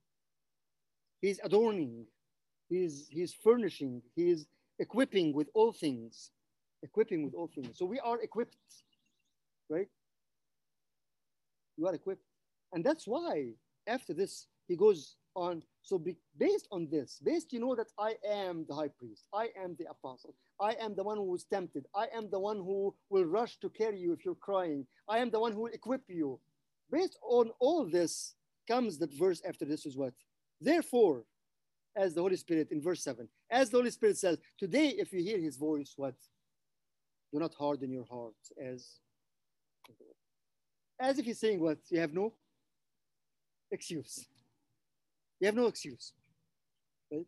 He's 1.21 1.39
adorning, 1.43 2.06
he's 2.69 3.08
he's 3.10 3.34
furnishing. 3.34 4.01
He's 4.15 4.47
equipping 4.80 5.34
with 5.34 5.49
all 5.54 5.71
things. 5.71 6.32
Equipping 6.82 7.23
with 7.23 7.34
all 7.36 7.49
things. 7.54 7.78
So 7.78 7.86
we 7.86 7.99
are 7.99 8.19
equipped 8.21 8.58
right? 9.69 9.88
We 11.78 11.88
are 11.88 11.93
equipped. 11.93 12.25
And 12.73 12.84
that's 12.84 13.08
why 13.08 13.54
after 13.88 14.13
this 14.13 14.47
he 14.67 14.75
goes 14.75 15.15
on. 15.36 15.63
So 15.82 15.99
be, 15.99 16.15
based 16.38 16.67
on 16.71 16.88
this 16.89 17.19
based 17.23 17.54
you 17.54 17.60
know 17.60 17.75
that 17.75 17.88
i 17.99 18.15
am 18.28 18.65
the 18.67 18.73
high 18.75 18.88
priest. 18.99 19.25
I 19.34 19.49
am 19.62 19.75
the 19.78 19.86
apostle 19.89 20.34
i 20.60 20.74
am 20.82 20.96
the 20.96 21.04
one 21.04 21.18
who 21.18 21.30
was 21.32 21.44
tempted 21.44 21.86
i 21.96 22.08
am 22.15 22.30
the 22.30 22.39
one 22.39 22.58
who 22.58 22.94
will 23.10 23.26
rush 23.26 23.58
to 23.58 23.70
carry 23.70 24.00
you 24.00 24.13
if 24.13 24.24
you're 24.24 24.36
crying 24.36 24.86
i 25.10 25.18
am 25.18 25.30
the 25.30 25.39
one 25.39 25.52
who 25.52 25.62
will 25.62 25.74
equip 25.74 26.02
you 26.08 26.39
based 26.91 27.18
on 27.24 27.50
all 27.60 27.86
this 27.86 28.36
comes 28.68 28.98
the 28.98 29.10
verse 29.20 29.41
after 29.48 29.65
this 29.65 29.86
is 29.86 29.98
what 29.98 30.13
therefore 30.62 31.26
as 31.96 32.13
the 32.13 32.22
Holy 32.22 32.36
Spirit 32.36 32.72
in 32.72 32.82
verse 32.82 33.04
7. 33.04 33.28
As 33.50 33.70
the 33.70 33.78
Holy 33.78 33.89
Spirit 33.91 34.18
says, 34.18 34.38
today, 34.60 34.88
if 34.98 35.13
you 35.13 35.24
hear 35.24 35.39
his 35.39 35.56
voice, 35.56 35.94
what? 35.96 36.15
Do 37.32 37.39
not 37.39 37.54
harden 37.54 37.91
your 37.91 38.06
heart 38.06 38.36
as 38.62 39.00
as 41.00 41.20
if 41.20 41.26
he's 41.26 41.39
saying 41.39 41.60
what? 41.60 41.78
You 41.89 42.00
have 42.00 42.13
no 42.13 42.34
excuse. 43.70 44.26
You 45.39 45.48
have 45.48 45.56
no 45.56 45.68
excuse. 45.68 46.13
Right? 47.12 47.26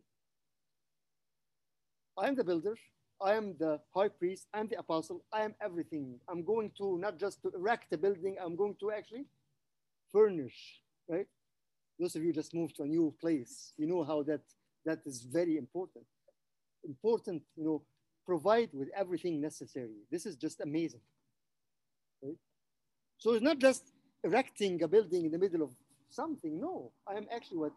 I 2.16 2.28
am 2.28 2.34
the 2.34 2.44
builder. 2.44 2.76
I 3.20 3.34
am 3.34 3.56
the 3.58 3.80
high 3.94 4.08
priest. 4.08 4.46
I'm 4.54 4.68
the 4.68 4.78
apostle. 4.78 5.24
I 5.32 5.42
am 5.42 5.54
everything. 5.60 6.20
I'm 6.28 6.44
going 6.44 6.70
to 6.78 6.98
not 6.98 7.18
just 7.18 7.42
to 7.42 7.50
erect 7.54 7.92
a 7.92 7.98
building, 7.98 8.36
I'm 8.42 8.56
going 8.56 8.76
to 8.80 8.92
actually 8.92 9.26
furnish, 10.12 10.80
right? 11.08 11.26
Those 11.98 12.14
of 12.14 12.22
you 12.22 12.32
just 12.32 12.54
moved 12.54 12.76
to 12.76 12.84
a 12.84 12.86
new 12.86 13.12
place, 13.20 13.72
you 13.76 13.86
know 13.86 14.04
how 14.04 14.22
that 14.24 14.40
that 14.84 15.00
is 15.04 15.22
very 15.22 15.56
important. 15.56 16.04
Important, 16.84 17.42
you 17.56 17.64
know, 17.64 17.82
provide 18.24 18.70
with 18.72 18.88
everything 18.96 19.40
necessary. 19.40 19.96
This 20.10 20.24
is 20.24 20.36
just 20.36 20.60
amazing. 20.60 21.00
Right? 22.22 22.36
So 23.18 23.32
it's 23.32 23.42
not 23.42 23.58
just 23.58 23.92
erecting 24.22 24.82
a 24.82 24.88
building 24.88 25.24
in 25.24 25.32
the 25.32 25.38
middle 25.38 25.62
of 25.62 25.70
something. 26.10 26.60
No, 26.60 26.92
I 27.06 27.14
am 27.16 27.26
actually 27.34 27.58
what 27.58 27.72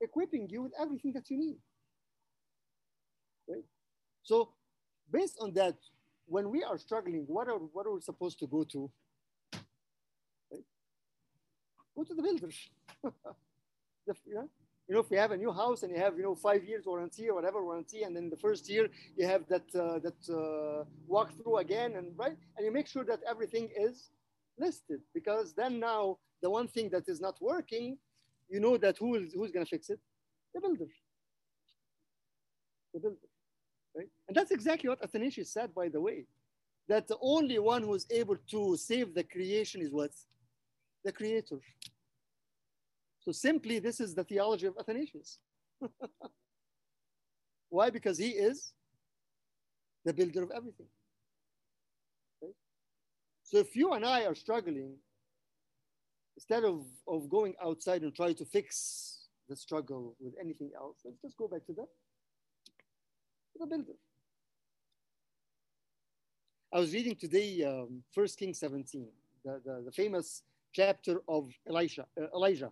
equipping 0.00 0.48
you 0.50 0.62
with 0.62 0.72
everything 0.78 1.12
that 1.14 1.30
you 1.30 1.38
need. 1.38 1.56
Right? 3.48 3.64
So 4.24 4.48
based 5.12 5.36
on 5.40 5.52
that, 5.54 5.76
when 6.26 6.50
we 6.50 6.64
are 6.64 6.78
struggling, 6.78 7.24
what 7.28 7.48
are 7.48 7.58
what 7.58 7.86
are 7.86 7.94
we 7.94 8.00
supposed 8.00 8.38
to 8.40 8.46
go 8.46 8.64
to? 8.64 8.90
Go 11.96 12.02
to 12.02 12.14
the 12.14 12.22
builders. 12.22 12.56
you, 13.04 13.12
know, 14.34 14.48
you 14.88 14.94
know, 14.94 15.00
if 15.00 15.10
you 15.10 15.18
have 15.18 15.30
a 15.30 15.36
new 15.36 15.52
house 15.52 15.84
and 15.84 15.92
you 15.92 15.98
have, 15.98 16.16
you 16.16 16.24
know, 16.24 16.34
five 16.34 16.64
years 16.64 16.86
warranty 16.86 17.28
or 17.28 17.34
whatever 17.34 17.62
warranty, 17.62 18.02
and 18.02 18.16
then 18.16 18.30
the 18.30 18.36
first 18.36 18.68
year 18.68 18.88
you 19.16 19.26
have 19.26 19.46
that 19.48 19.68
uh, 19.74 19.98
that 20.00 20.20
uh, 20.28 20.84
walkthrough 21.08 21.60
again, 21.60 21.94
and 21.96 22.06
right, 22.16 22.36
and 22.56 22.64
you 22.66 22.72
make 22.72 22.88
sure 22.88 23.04
that 23.04 23.20
everything 23.28 23.68
is 23.76 24.10
listed 24.58 25.00
because 25.12 25.52
then 25.52 25.78
now 25.78 26.18
the 26.42 26.50
one 26.50 26.66
thing 26.66 26.88
that 26.90 27.08
is 27.08 27.20
not 27.20 27.36
working, 27.40 27.98
you 28.48 28.60
know 28.60 28.76
that 28.76 28.96
who 28.98 29.14
is 29.16 29.32
who's 29.34 29.52
going 29.52 29.64
to 29.64 29.70
fix 29.70 29.90
it? 29.90 30.00
The 30.54 30.60
builder. 30.60 30.90
The 32.92 33.00
builder, 33.00 33.16
right? 33.96 34.08
And 34.28 34.36
that's 34.36 34.50
exactly 34.50 34.88
what 34.88 35.02
Athanasius 35.02 35.52
said, 35.52 35.74
by 35.74 35.88
the 35.88 36.00
way, 36.00 36.26
that 36.88 37.08
the 37.08 37.16
only 37.20 37.58
one 37.58 37.82
who 37.82 37.94
is 37.94 38.06
able 38.10 38.36
to 38.50 38.76
save 38.76 39.14
the 39.14 39.24
creation 39.24 39.80
is 39.80 39.92
what? 39.92 40.10
The 41.04 41.12
creator. 41.12 41.60
So 43.20 43.32
simply, 43.32 43.78
this 43.78 44.00
is 44.00 44.14
the 44.14 44.24
theology 44.24 44.66
of 44.66 44.74
Athanasius. 44.78 45.38
Why? 47.70 47.90
Because 47.90 48.18
he 48.18 48.30
is 48.30 48.72
the 50.04 50.12
builder 50.12 50.42
of 50.42 50.50
everything. 50.50 50.86
Right? 52.42 52.54
So 53.42 53.58
if 53.58 53.74
you 53.74 53.92
and 53.92 54.04
I 54.04 54.26
are 54.26 54.34
struggling, 54.34 54.96
instead 56.36 56.64
of, 56.64 56.84
of 57.08 57.28
going 57.28 57.54
outside 57.64 58.02
and 58.02 58.14
try 58.14 58.32
to 58.34 58.44
fix 58.44 59.28
the 59.48 59.56
struggle 59.56 60.14
with 60.20 60.34
anything 60.40 60.70
else, 60.76 60.98
let's 61.04 61.20
just 61.22 61.36
go 61.36 61.48
back 61.48 61.64
to 61.66 61.72
the, 61.72 61.82
to 61.82 61.88
the 63.60 63.66
builder. 63.66 63.92
I 66.72 66.80
was 66.80 66.92
reading 66.92 67.16
today 67.16 67.64
um, 67.64 68.02
1 68.14 68.26
Kings 68.38 68.58
17, 68.58 69.06
the, 69.44 69.60
the, 69.64 69.82
the 69.86 69.92
famous 69.92 70.42
chapter 70.72 71.22
of 71.28 71.50
Elisha, 71.68 72.06
uh, 72.20 72.26
Elijah 72.34 72.70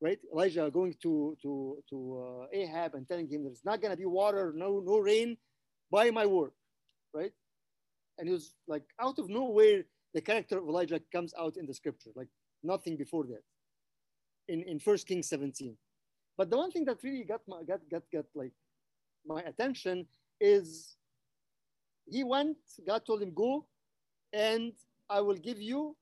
right? 0.00 0.18
Elijah 0.32 0.70
going 0.72 0.94
to 1.02 1.36
to 1.42 1.78
to 1.90 1.98
uh, 2.22 2.46
Ahab 2.52 2.94
and 2.94 3.08
telling 3.08 3.28
him 3.28 3.44
there's 3.44 3.64
not 3.64 3.80
gonna 3.80 3.96
be 3.96 4.06
water, 4.06 4.52
no 4.54 4.80
no 4.84 4.98
rain, 4.98 5.36
by 5.90 6.10
my 6.10 6.26
word, 6.26 6.52
right? 7.14 7.32
And 8.18 8.28
it 8.28 8.32
was 8.32 8.54
like 8.68 8.84
out 9.00 9.18
of 9.18 9.28
nowhere, 9.28 9.84
the 10.14 10.20
character 10.20 10.58
of 10.58 10.68
Elijah 10.68 11.00
comes 11.12 11.34
out 11.38 11.56
in 11.56 11.66
the 11.66 11.74
scripture, 11.74 12.10
like 12.16 12.28
nothing 12.62 12.96
before 12.96 13.24
that. 13.26 13.42
In 14.48 14.62
in 14.64 14.78
First 14.78 15.06
Kings 15.06 15.28
17, 15.28 15.76
But 16.36 16.50
the 16.50 16.58
one 16.58 16.70
thing 16.70 16.84
that 16.86 17.02
really 17.02 17.24
got 17.24 17.42
my 17.48 17.62
got 17.64 17.80
got 17.90 18.04
got 18.12 18.26
like 18.34 18.52
my 19.26 19.42
attention 19.42 20.06
is 20.40 20.96
he 22.06 22.24
went, 22.24 22.56
God 22.86 23.04
told 23.06 23.22
him, 23.22 23.32
go, 23.34 23.66
and 24.32 24.72
I 25.08 25.20
will 25.20 25.36
give 25.36 25.60
you 25.60 25.96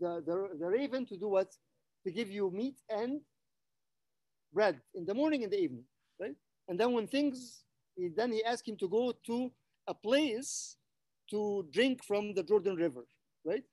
the, 0.00 0.22
the, 0.26 0.56
the 0.58 0.66
raven 0.66 1.06
to 1.06 1.16
do 1.16 1.28
what? 1.28 1.52
To 2.04 2.10
give 2.10 2.30
you 2.30 2.50
meat 2.50 2.76
and 2.88 3.20
bread 4.52 4.80
in 4.94 5.04
the 5.04 5.14
morning 5.14 5.44
and 5.44 5.52
the 5.52 5.60
evening, 5.60 5.84
right? 6.20 6.34
And 6.68 6.78
then 6.78 6.92
when 6.92 7.06
things, 7.06 7.62
he, 7.96 8.08
then 8.08 8.32
he 8.32 8.42
asked 8.44 8.68
him 8.68 8.76
to 8.78 8.88
go 8.88 9.12
to 9.26 9.50
a 9.86 9.94
place 9.94 10.76
to 11.30 11.66
drink 11.72 12.04
from 12.04 12.34
the 12.34 12.42
Jordan 12.42 12.76
River, 12.76 13.04
right? 13.44 13.64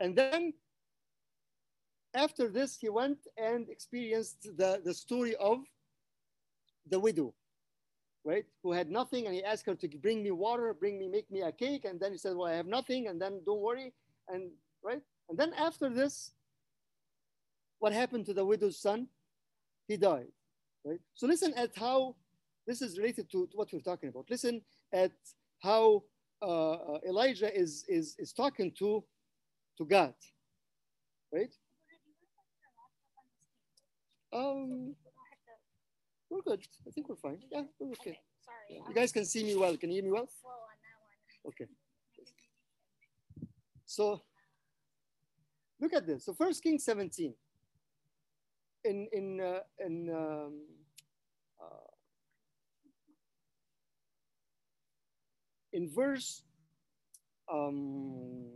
And 0.00 0.16
then 0.16 0.52
after 2.14 2.48
this, 2.48 2.76
he 2.80 2.88
went 2.88 3.18
and 3.36 3.68
experienced 3.68 4.48
the, 4.56 4.80
the 4.84 4.94
story 4.94 5.36
of 5.36 5.58
the 6.88 6.98
widow, 6.98 7.34
right? 8.24 8.44
Who 8.62 8.72
had 8.72 8.90
nothing, 8.90 9.26
and 9.26 9.34
he 9.34 9.42
asked 9.42 9.66
her 9.66 9.74
to 9.74 9.88
bring 9.88 10.22
me 10.22 10.30
water, 10.30 10.74
bring 10.74 10.98
me, 10.98 11.08
make 11.08 11.30
me 11.30 11.42
a 11.42 11.52
cake, 11.52 11.84
and 11.84 11.98
then 12.00 12.12
he 12.12 12.18
said, 12.18 12.36
"Well, 12.36 12.50
I 12.52 12.56
have 12.56 12.66
nothing," 12.66 13.08
and 13.08 13.20
then 13.20 13.40
don't 13.44 13.60
worry, 13.60 13.92
and 14.28 14.50
right, 14.82 15.02
and 15.28 15.38
then 15.38 15.52
after 15.54 15.88
this, 15.88 16.32
what 17.78 17.92
happened 17.92 18.26
to 18.26 18.34
the 18.34 18.44
widow's 18.44 18.80
son? 18.80 19.08
He 19.86 19.96
died, 19.96 20.28
right? 20.84 21.00
So 21.14 21.26
listen 21.26 21.54
at 21.54 21.76
how 21.76 22.16
this 22.66 22.82
is 22.82 22.98
related 22.98 23.30
to, 23.30 23.46
to 23.46 23.56
what 23.56 23.72
we're 23.72 23.80
talking 23.80 24.10
about. 24.10 24.26
Listen 24.28 24.60
at 24.92 25.12
how 25.60 26.02
uh, 26.42 26.98
Elijah 27.06 27.54
is 27.56 27.84
is 27.88 28.14
is 28.18 28.32
talking 28.32 28.72
to 28.78 29.02
to 29.78 29.84
God, 29.84 30.14
right? 31.32 31.52
Um, 34.32 34.94
we're 36.30 36.42
good. 36.42 36.62
I 36.86 36.90
think 36.90 37.08
we're 37.08 37.16
fine. 37.16 37.38
Yeah, 37.50 37.62
we're 37.78 37.92
okay. 37.92 38.10
Okay, 38.10 38.20
sorry. 38.44 38.82
You 38.88 38.94
guys 38.94 39.12
can 39.12 39.24
see 39.24 39.44
me 39.44 39.56
well. 39.56 39.76
Can 39.76 39.90
you 39.90 39.96
hear 39.96 40.04
me 40.04 40.12
well? 40.12 40.28
slow 40.40 40.50
on 40.50 40.78
that 40.84 40.98
one. 41.02 41.52
Okay. 41.52 41.66
So 43.86 44.20
look 45.80 45.94
at 45.94 46.06
this. 46.06 46.24
So 46.24 46.34
First 46.34 46.62
Kings 46.62 46.84
17. 46.84 47.34
In 48.84 49.08
in 49.12 49.40
uh, 49.40 49.60
in 49.84 50.08
um, 50.14 50.52
uh, 51.60 51.90
in 55.72 55.90
verse 55.90 56.42
um, 57.52 58.46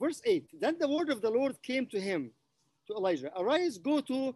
verse 0.00 0.20
8 0.24 0.60
then 0.60 0.76
the 0.78 0.88
word 0.88 1.10
of 1.10 1.20
the 1.20 1.30
lord 1.30 1.60
came 1.62 1.86
to 1.86 2.00
him 2.00 2.30
to 2.86 2.94
elijah 2.94 3.30
arise 3.38 3.78
go 3.78 4.00
to 4.00 4.34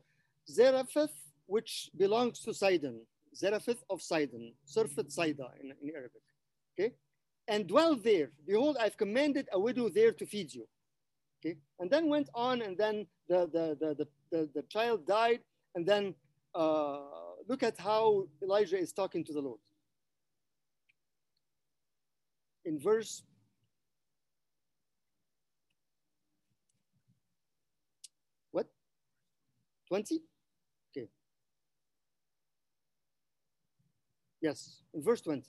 zarephath 0.51 1.17
which 1.47 1.91
belongs 1.97 2.41
to 2.41 2.55
sidon. 2.55 3.01
Zarephath 3.35 3.83
of 3.91 4.01
sidon. 4.01 4.53
Surfet 4.67 5.09
sida 5.17 5.49
in, 5.61 5.73
in 5.83 5.95
arabic. 5.95 6.23
Okay? 6.73 6.95
And 7.49 7.67
dwell 7.67 7.97
there. 7.97 8.31
Behold 8.47 8.77
i've 8.81 8.97
commanded 8.97 9.49
a 9.53 9.61
widow 9.61 9.89
there 9.89 10.13
to 10.13 10.27
feed 10.27 10.55
you. 10.55 10.67
Okay? 11.39 11.57
And 11.79 11.91
then 11.91 12.09
went 12.09 12.29
on 12.35 12.63
and 12.63 12.77
then 12.77 13.07
the 13.29 13.41
the 13.55 13.77
the 13.81 13.95
the, 14.01 14.07
the, 14.33 14.49
the 14.55 14.63
child 14.69 15.07
died. 15.07 15.41
And 15.75 15.87
then 15.87 16.15
uh, 16.55 16.99
look 17.49 17.63
at 17.63 17.79
how 17.79 18.27
elijah 18.43 18.79
is 18.79 18.93
talking 18.93 19.25
to 19.25 19.33
the 19.33 19.41
lord. 19.41 19.61
In 22.65 22.79
verse 22.79 23.23
what? 28.51 28.67
20 29.89 30.21
okay 30.91 31.09
yes 34.41 34.83
in 34.95 35.03
verse 35.03 35.21
20 35.21 35.43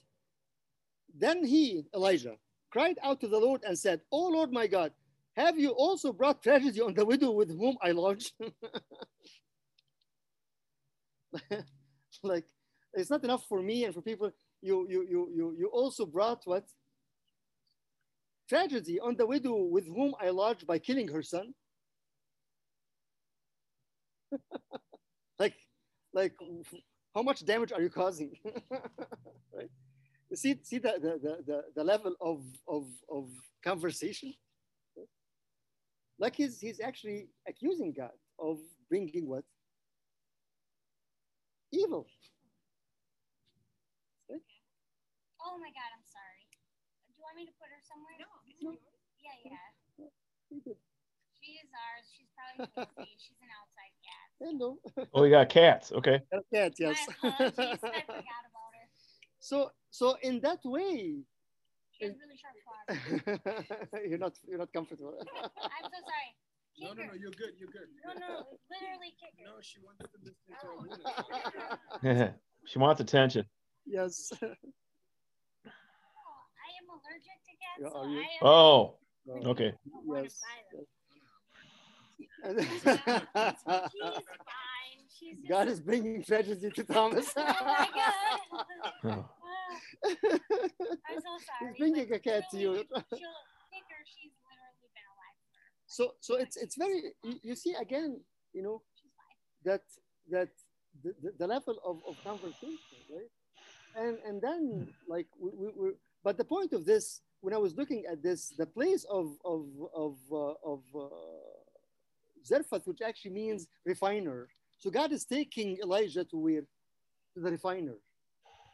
then 1.17 1.43
he 1.43 1.83
elijah 1.95 2.35
cried 2.71 2.97
out 3.03 3.19
to 3.19 3.27
the 3.27 3.37
lord 3.37 3.61
and 3.67 3.77
said 3.77 4.01
oh 4.11 4.27
lord 4.29 4.51
my 4.51 4.67
god 4.67 4.91
have 5.35 5.57
you 5.57 5.69
also 5.71 6.11
brought 6.11 6.43
tragedy 6.43 6.81
on 6.81 6.93
the 6.93 7.05
widow 7.05 7.31
with 7.31 7.49
whom 7.57 7.77
i 7.81 7.91
lodge? 7.91 8.33
like 12.23 12.45
it's 12.93 13.09
not 13.09 13.23
enough 13.23 13.45
for 13.47 13.61
me 13.61 13.85
and 13.85 13.93
for 13.93 14.01
people 14.01 14.29
you 14.61 14.85
you 14.89 15.07
you 15.09 15.29
you, 15.33 15.55
you 15.57 15.67
also 15.67 16.05
brought 16.05 16.41
what 16.45 16.65
tragedy 18.51 18.99
on 18.99 19.15
the 19.15 19.25
widow 19.25 19.55
with 19.63 19.87
whom 19.87 20.13
I 20.19 20.29
lodged 20.29 20.67
by 20.67 20.77
killing 20.77 21.07
her 21.07 21.23
son. 21.23 21.53
like, 25.39 25.55
like, 26.13 26.33
how 27.15 27.21
much 27.21 27.45
damage 27.45 27.71
are 27.71 27.81
you 27.81 27.89
causing? 27.89 28.31
right? 29.53 29.69
You 30.29 30.37
see, 30.37 30.59
see 30.63 30.77
the, 30.77 30.93
the, 31.01 31.19
the, 31.21 31.43
the, 31.45 31.63
the 31.75 31.83
level 31.83 32.15
of, 32.21 32.43
of, 32.67 32.87
of 33.09 33.29
conversation? 33.63 34.33
Like 36.19 36.35
he's, 36.35 36.59
he's 36.59 36.79
actually 36.79 37.29
accusing 37.47 37.93
God 37.97 38.11
of 38.39 38.59
bringing 38.89 39.27
what? 39.27 39.43
Evil. 41.71 42.05
Oh 45.41 45.57
my 45.57 45.73
god, 45.73 45.89
I'm 45.97 46.05
sorry. 46.05 46.45
Do 47.09 47.17
you 47.17 47.23
want 47.25 47.35
me 47.35 47.49
to 47.49 47.55
put 47.57 47.73
her 47.73 47.81
somewhere? 47.81 48.13
No, 48.21 48.29
it's 48.45 48.61
No. 48.61 48.77
Yeah, 49.17 49.33
yeah. 49.41 49.67
Pretty. 50.45 50.77
She 51.41 51.57
is 51.57 51.73
ours. 51.73 52.05
She's 52.13 52.29
probably 52.37 52.69
busy. 53.01 53.17
She's 53.17 53.41
an 53.41 53.49
outside 53.49 53.80
cat. 53.80 53.80
Hello. 54.43 54.77
Oh, 55.13 55.23
you 55.23 55.29
got 55.31 55.49
cats. 55.49 55.91
Okay. 55.91 56.19
Cats, 56.53 56.79
yes. 56.79 56.97
My 57.21 57.29
apologies. 57.29 57.57
I 57.59 57.75
forgot 57.77 58.43
about 58.49 58.71
her. 58.73 58.87
so, 59.39 59.69
so 59.91 60.15
in 60.23 60.39
that 60.41 60.59
way, 60.65 61.19
She 61.91 62.05
has 62.05 62.15
really 62.17 62.37
sharp 62.41 62.55
claws. 62.65 63.99
you're 64.09 64.17
not 64.17 64.33
you're 64.47 64.57
not 64.57 64.73
comfortable. 64.73 65.13
I'm 65.19 65.85
so 65.85 65.99
sorry. 66.09 66.29
Kick 66.75 66.87
No, 66.87 66.93
no, 66.93 67.01
her. 67.03 67.07
no, 67.09 67.13
you're 67.21 67.31
good. 67.37 67.53
You're 67.59 67.69
good. 67.69 67.87
No, 68.05 68.13
no, 68.13 68.27
literally 68.71 69.13
kick 69.21 69.33
her. 69.37 69.45
No, 69.45 69.61
she 69.61 69.77
wanted 69.85 70.09
to 70.09 70.17
listen 70.23 70.41
to 70.49 70.53
Oh. 70.63 70.71
a 72.01 72.15
woman. 72.15 72.33
she 72.65 72.79
wants 72.79 73.01
attention. 73.01 73.45
yes. 73.85 74.31
Oh, 74.41 74.47
I 75.67 76.69
am 76.79 76.87
allergic 76.89 77.37
to 77.45 77.53
cats, 77.61 77.79
Yeah, 77.81 77.89
so? 77.89 77.97
I 77.99 78.09
am 78.09 78.41
Oh, 78.41 78.97
I 79.27 79.47
oh. 79.47 79.51
okay. 79.51 79.71
don't 79.85 80.23
Yes. 80.23 80.39
Buy 82.43 82.53
them. 82.53 82.65
She's 82.65 82.81
fine. 82.81 83.21
She's 85.19 85.37
God 85.49 85.67
is 85.67 85.79
bringing 85.79 86.23
tragedy 86.23 86.71
to 86.71 86.83
Thomas. 86.83 87.33
Oh 87.37 87.43
my 87.43 87.87
god. 87.95 88.65
Oh. 89.03 89.29
I'm 90.03 91.21
so 91.21 91.37
sorry. 91.47 91.61
He's 91.61 91.77
bringing 91.77 92.11
a 92.11 92.19
cat 92.19 92.43
to 92.51 92.57
you. 92.57 92.73
She'll 92.73 92.97
her. 93.01 93.03
She's 94.05 94.33
literally 94.49 94.89
been 94.95 95.07
alive 95.13 95.37
so, 95.85 96.13
so 96.19 96.35
it's 96.35 96.57
it's 96.57 96.75
very 96.75 97.13
you, 97.23 97.35
you 97.43 97.55
see 97.55 97.73
again, 97.79 98.19
you 98.53 98.63
know, 98.63 98.81
that 99.65 99.81
that 100.31 100.49
the, 101.03 101.13
the, 101.21 101.31
the 101.39 101.47
level 101.47 101.77
of, 101.85 101.99
of 102.07 102.15
conversation, 102.23 102.97
right? 103.13 103.29
And 103.95 104.17
and 104.25 104.41
then 104.41 104.87
like 105.07 105.27
we, 105.39 105.51
we, 105.53 105.67
we 105.77 105.91
but 106.23 106.37
the 106.37 106.45
point 106.45 106.73
of 106.73 106.85
this 106.85 107.21
when 107.41 107.53
I 107.53 107.57
was 107.57 107.75
looking 107.75 108.05
at 108.09 108.23
this, 108.23 108.49
the 108.57 108.65
place 108.65 109.03
of 109.09 109.35
of 109.43 109.65
of 109.93 110.15
uh, 110.31 110.53
of 110.63 110.81
uh, 110.95 111.07
Zarephath, 112.45 112.87
which 112.87 113.01
actually 113.01 113.31
means 113.31 113.67
refiner. 113.85 114.49
So 114.77 114.89
God 114.89 115.11
is 115.11 115.25
taking 115.25 115.77
Elijah 115.81 116.23
to 116.25 116.37
where 116.37 116.61
to 117.33 117.39
the 117.39 117.51
refiner, 117.51 117.95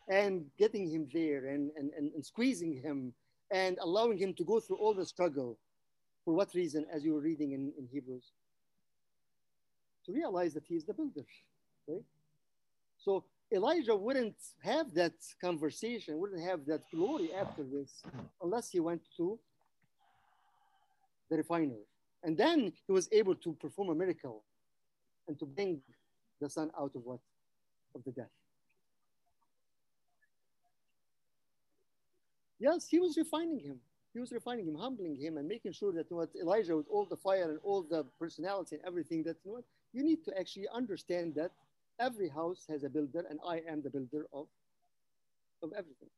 and 0.09 0.45
getting 0.57 0.89
him 0.89 1.07
there, 1.13 1.47
and 1.47 1.71
and, 1.77 1.91
and, 1.97 2.11
and 2.13 2.25
squeezing 2.25 2.81
him, 2.81 3.13
and 3.51 3.77
allowing 3.81 4.17
him 4.17 4.33
to 4.35 4.43
go 4.43 4.59
through 4.59 4.77
all 4.77 4.93
the 4.93 5.05
struggle. 5.05 5.57
For 6.25 6.33
what 6.33 6.53
reason? 6.53 6.85
As 6.93 7.05
you 7.05 7.13
were 7.13 7.21
reading 7.21 7.51
in, 7.51 7.71
in 7.77 7.87
Hebrews, 7.91 8.31
to 10.05 10.11
realize 10.11 10.53
that 10.53 10.65
he 10.65 10.75
is 10.75 10.83
the 10.85 10.93
builder, 10.93 11.25
right? 11.87 12.03
So 12.97 13.23
Elijah 13.53 13.95
wouldn't 13.95 14.35
have 14.61 14.93
that 14.93 15.13
conversation, 15.39 16.17
wouldn't 16.17 16.43
have 16.43 16.65
that 16.65 16.81
glory 16.93 17.33
after 17.33 17.63
this, 17.63 18.01
unless 18.41 18.69
he 18.69 18.79
went 18.79 19.01
to 19.17 19.39
the 21.29 21.37
refiner. 21.37 21.75
And 22.23 22.37
then 22.37 22.73
he 22.85 22.91
was 22.91 23.07
able 23.11 23.35
to 23.35 23.53
perform 23.53 23.89
a 23.89 23.95
miracle 23.95 24.43
and 25.27 25.37
to 25.39 25.45
bring 25.45 25.81
the 26.41 26.49
son 26.49 26.71
out 26.79 26.91
of 26.95 27.03
what? 27.03 27.19
Of 27.95 28.03
the 28.03 28.11
death. 28.11 28.29
Yes, 32.59 32.87
he 32.87 32.99
was 32.99 33.17
refining 33.17 33.59
him. 33.59 33.79
He 34.13 34.19
was 34.19 34.31
refining 34.31 34.67
him, 34.67 34.75
humbling 34.75 35.15
him, 35.15 35.37
and 35.37 35.47
making 35.47 35.73
sure 35.73 35.91
that 35.93 36.11
what 36.11 36.29
Elijah, 36.41 36.75
with 36.75 36.87
all 36.89 37.05
the 37.05 37.17
fire 37.17 37.51
and 37.51 37.59
all 37.63 37.83
the 37.83 38.03
personality 38.19 38.77
and 38.77 38.85
everything, 38.85 39.21
that 39.23 39.37
you 39.43 39.51
what 39.51 39.63
you 39.93 40.03
need 40.03 40.23
to 40.25 40.37
actually 40.37 40.67
understand 40.73 41.35
that 41.35 41.51
every 41.99 42.29
house 42.29 42.65
has 42.67 42.83
a 42.83 42.89
builder, 42.89 43.25
and 43.29 43.39
I 43.45 43.61
am 43.69 43.81
the 43.83 43.91
builder 43.91 44.25
of 44.33 44.47
of 45.61 45.71
everything, 45.73 46.09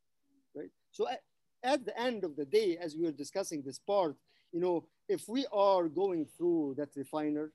right? 0.56 0.70
So 0.92 1.10
at, 1.10 1.24
at 1.64 1.86
the 1.86 2.00
end 2.00 2.24
of 2.24 2.36
the 2.36 2.46
day, 2.46 2.78
as 2.78 2.96
we 2.96 3.04
were 3.04 3.12
discussing 3.12 3.62
this 3.62 3.80
part, 3.80 4.16
you 4.52 4.60
know, 4.60 4.86
if 5.08 5.28
we 5.28 5.46
are 5.52 5.88
going 5.88 6.26
through 6.38 6.76
that 6.78 6.90
refiner, 6.96 7.52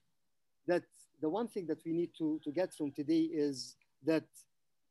that 0.67 0.85
the 1.21 1.29
one 1.29 1.49
thing 1.49 1.67
that 1.67 1.79
we 1.85 1.93
need 1.93 2.11
to, 2.19 2.41
to 2.45 2.51
get 2.51 2.73
from 2.75 2.93
today 2.93 3.23
is 3.33 3.77
that 4.05 4.25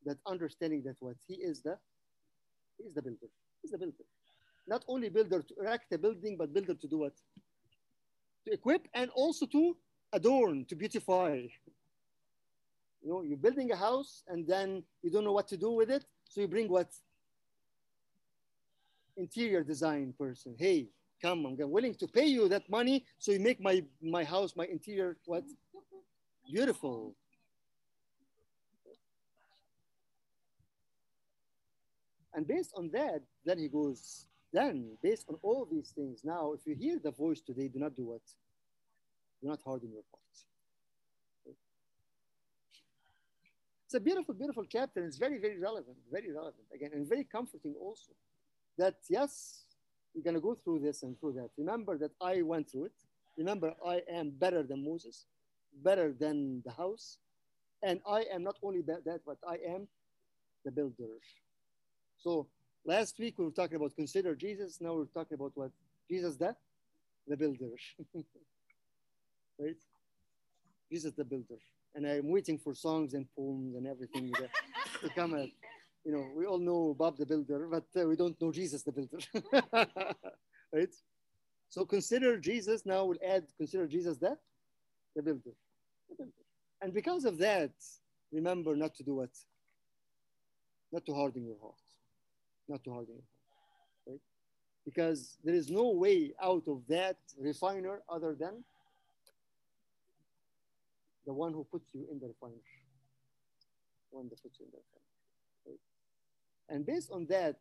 that 0.05 0.17
understanding 0.27 0.83
that 0.83 0.95
what 0.99 1.15
he 1.27 1.35
is 1.35 1.61
the 1.61 1.77
he 2.77 2.85
is 2.85 2.93
the 2.93 3.01
builder. 3.01 3.27
He's 3.61 3.71
the 3.71 3.77
builder. 3.77 4.03
Not 4.67 4.83
only 4.87 5.09
builder 5.09 5.41
to 5.41 5.53
erect 5.59 5.91
a 5.93 5.97
building, 5.97 6.37
but 6.37 6.53
builder 6.53 6.73
to 6.73 6.87
do 6.87 6.97
what? 6.99 7.13
To 8.45 8.53
equip 8.53 8.87
and 8.93 9.09
also 9.11 9.45
to 9.47 9.77
adorn, 10.11 10.65
to 10.65 10.75
beautify. 10.75 11.35
You 13.01 13.09
know, 13.09 13.21
you're 13.21 13.37
building 13.37 13.71
a 13.71 13.75
house 13.75 14.23
and 14.27 14.47
then 14.47 14.83
you 15.01 15.11
don't 15.11 15.23
know 15.23 15.33
what 15.33 15.47
to 15.49 15.57
do 15.57 15.71
with 15.71 15.89
it. 15.89 16.05
So 16.25 16.41
you 16.41 16.47
bring 16.47 16.69
what? 16.69 16.89
Interior 19.17 19.63
design 19.63 20.13
person. 20.17 20.55
Hey, 20.57 20.87
come, 21.23 21.45
I'm 21.45 21.71
willing 21.71 21.95
to 21.95 22.07
pay 22.07 22.25
you 22.25 22.47
that 22.49 22.69
money. 22.69 23.05
So 23.17 23.31
you 23.31 23.39
make 23.39 23.59
my, 23.61 23.83
my 24.01 24.23
house, 24.23 24.53
my 24.55 24.65
interior, 24.65 25.17
what? 25.25 25.43
Beautiful. 26.45 27.15
And 32.33 32.47
based 32.47 32.73
on 32.75 32.89
that, 32.93 33.21
then 33.45 33.57
he 33.59 33.67
goes, 33.67 34.25
then 34.51 34.97
based 35.01 35.25
on 35.29 35.37
all 35.41 35.67
these 35.71 35.91
things, 35.95 36.21
now 36.23 36.53
if 36.53 36.61
you 36.65 36.75
hear 36.75 36.99
the 37.03 37.11
voice 37.11 37.41
today, 37.41 37.67
do 37.67 37.79
not 37.79 37.95
do 37.95 38.05
what? 38.05 38.21
Do 39.41 39.47
not 39.49 39.59
harden 39.63 39.91
your 39.91 40.03
heart. 40.11 41.55
It's 43.85 43.93
a 43.93 43.99
beautiful, 43.99 44.33
beautiful 44.33 44.65
chapter. 44.67 45.05
It's 45.05 45.17
very, 45.17 45.39
very 45.39 45.59
relevant, 45.59 45.97
very 46.11 46.31
relevant 46.31 46.65
again, 46.73 46.91
and 46.93 47.07
very 47.07 47.25
comforting 47.25 47.75
also. 47.79 48.11
That 48.79 48.95
yes, 49.07 49.62
you're 50.13 50.23
gonna 50.23 50.39
go 50.39 50.55
through 50.55 50.79
this 50.79 51.03
and 51.03 51.19
through 51.19 51.33
that. 51.33 51.49
Remember 51.57 51.97
that 51.97 52.11
I 52.21 52.41
went 52.41 52.69
through 52.69 52.85
it. 52.85 52.93
Remember, 53.37 53.73
I 53.85 54.01
am 54.11 54.29
better 54.31 54.63
than 54.63 54.85
Moses, 54.85 55.25
better 55.83 56.13
than 56.17 56.61
the 56.65 56.71
house, 56.71 57.17
and 57.81 57.99
I 58.07 58.25
am 58.31 58.43
not 58.43 58.57
only 58.61 58.81
that, 58.83 59.21
but 59.25 59.37
I 59.47 59.57
am 59.67 59.87
the 60.65 60.71
builder. 60.71 61.17
So 62.17 62.47
last 62.85 63.19
week 63.19 63.35
we 63.37 63.45
were 63.45 63.51
talking 63.51 63.75
about 63.77 63.95
consider 63.95 64.35
Jesus. 64.35 64.79
Now 64.79 64.93
we're 64.93 65.05
talking 65.05 65.35
about 65.35 65.51
what 65.55 65.71
Jesus 66.09 66.35
the 66.37 66.55
the 67.27 67.37
builder, 67.37 67.71
right? 69.59 69.75
Jesus 70.91 71.13
the 71.17 71.23
builder, 71.23 71.59
and 71.95 72.05
I'm 72.05 72.29
waiting 72.29 72.59
for 72.59 72.75
songs 72.75 73.13
and 73.13 73.25
poems 73.35 73.75
and 73.75 73.87
everything 73.87 74.31
to, 74.33 74.49
to 75.07 75.13
come 75.15 75.33
out. 75.33 75.49
You 76.05 76.11
know, 76.11 76.29
we 76.35 76.45
all 76.45 76.59
know 76.59 76.95
Bob 76.97 77.17
the 77.17 77.25
builder, 77.25 77.67
but 77.71 77.85
uh, 77.99 78.07
we 78.07 78.15
don't 78.15 78.39
know 78.41 78.51
Jesus 78.51 78.83
the 78.83 78.91
builder, 78.91 79.19
right? 80.73 80.93
So 81.69 81.85
consider 81.85 82.37
Jesus. 82.37 82.85
Now 82.85 83.05
we'll 83.05 83.17
add 83.25 83.45
consider 83.57 83.87
Jesus 83.87 84.17
the 84.17 84.37
the 85.15 85.21
builder, 85.21 85.51
the 86.09 86.15
builder, 86.15 86.31
and 86.81 86.93
because 86.93 87.23
of 87.25 87.37
that, 87.37 87.71
remember 88.31 88.75
not 88.75 88.95
to 88.95 89.03
do 89.03 89.15
what, 89.15 89.29
not 90.91 91.05
to 91.05 91.13
harden 91.13 91.45
your 91.45 91.57
heart 91.61 91.75
not 92.67 92.83
to 92.83 92.91
harden 92.91 93.15
your 93.15 93.23
heart, 93.23 94.07
right? 94.07 94.21
Because 94.85 95.37
there 95.43 95.55
is 95.55 95.69
no 95.69 95.91
way 95.91 96.33
out 96.41 96.63
of 96.67 96.81
that 96.87 97.17
refiner 97.37 98.01
other 98.09 98.35
than 98.39 98.63
the 101.25 101.33
one 101.33 101.53
who 101.53 101.65
puts 101.71 101.93
you 101.93 102.05
in 102.11 102.19
the 102.19 102.27
refiner, 102.27 102.61
one 104.11 104.29
that 104.29 104.41
puts 104.41 104.59
you 104.59 104.65
in 104.65 104.71
the 104.71 104.77
refiner. 104.77 105.12
And 106.69 106.85
based 106.85 107.11
on 107.11 107.25
that, 107.27 107.57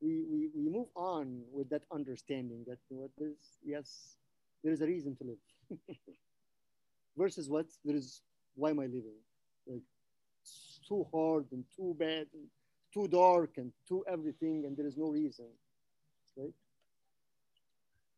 we, 0.00 0.24
we, 0.28 0.48
we 0.54 0.70
move 0.70 0.88
on 0.96 1.42
with 1.52 1.70
that 1.70 1.82
understanding 1.92 2.64
that 2.66 2.78
what 2.88 3.10
there's 3.18 3.58
yes, 3.64 4.16
there 4.62 4.72
is 4.72 4.80
a 4.80 4.86
reason 4.86 5.16
to 5.16 5.24
live. 5.24 5.78
Versus 7.16 7.48
what 7.48 7.66
there 7.84 7.96
is 7.96 8.22
why 8.54 8.70
am 8.70 8.80
I 8.80 8.84
living? 8.84 9.18
Like 9.66 9.82
it's 10.42 10.80
too 10.86 11.06
hard 11.12 11.46
and 11.52 11.64
too 11.76 11.94
bad 11.98 12.26
and 12.34 12.44
too 12.92 13.08
dark 13.08 13.50
and 13.56 13.72
too 13.88 14.04
everything, 14.08 14.64
and 14.66 14.76
there 14.76 14.86
is 14.86 14.96
no 14.96 15.10
reason, 15.10 15.46
right? 16.36 16.52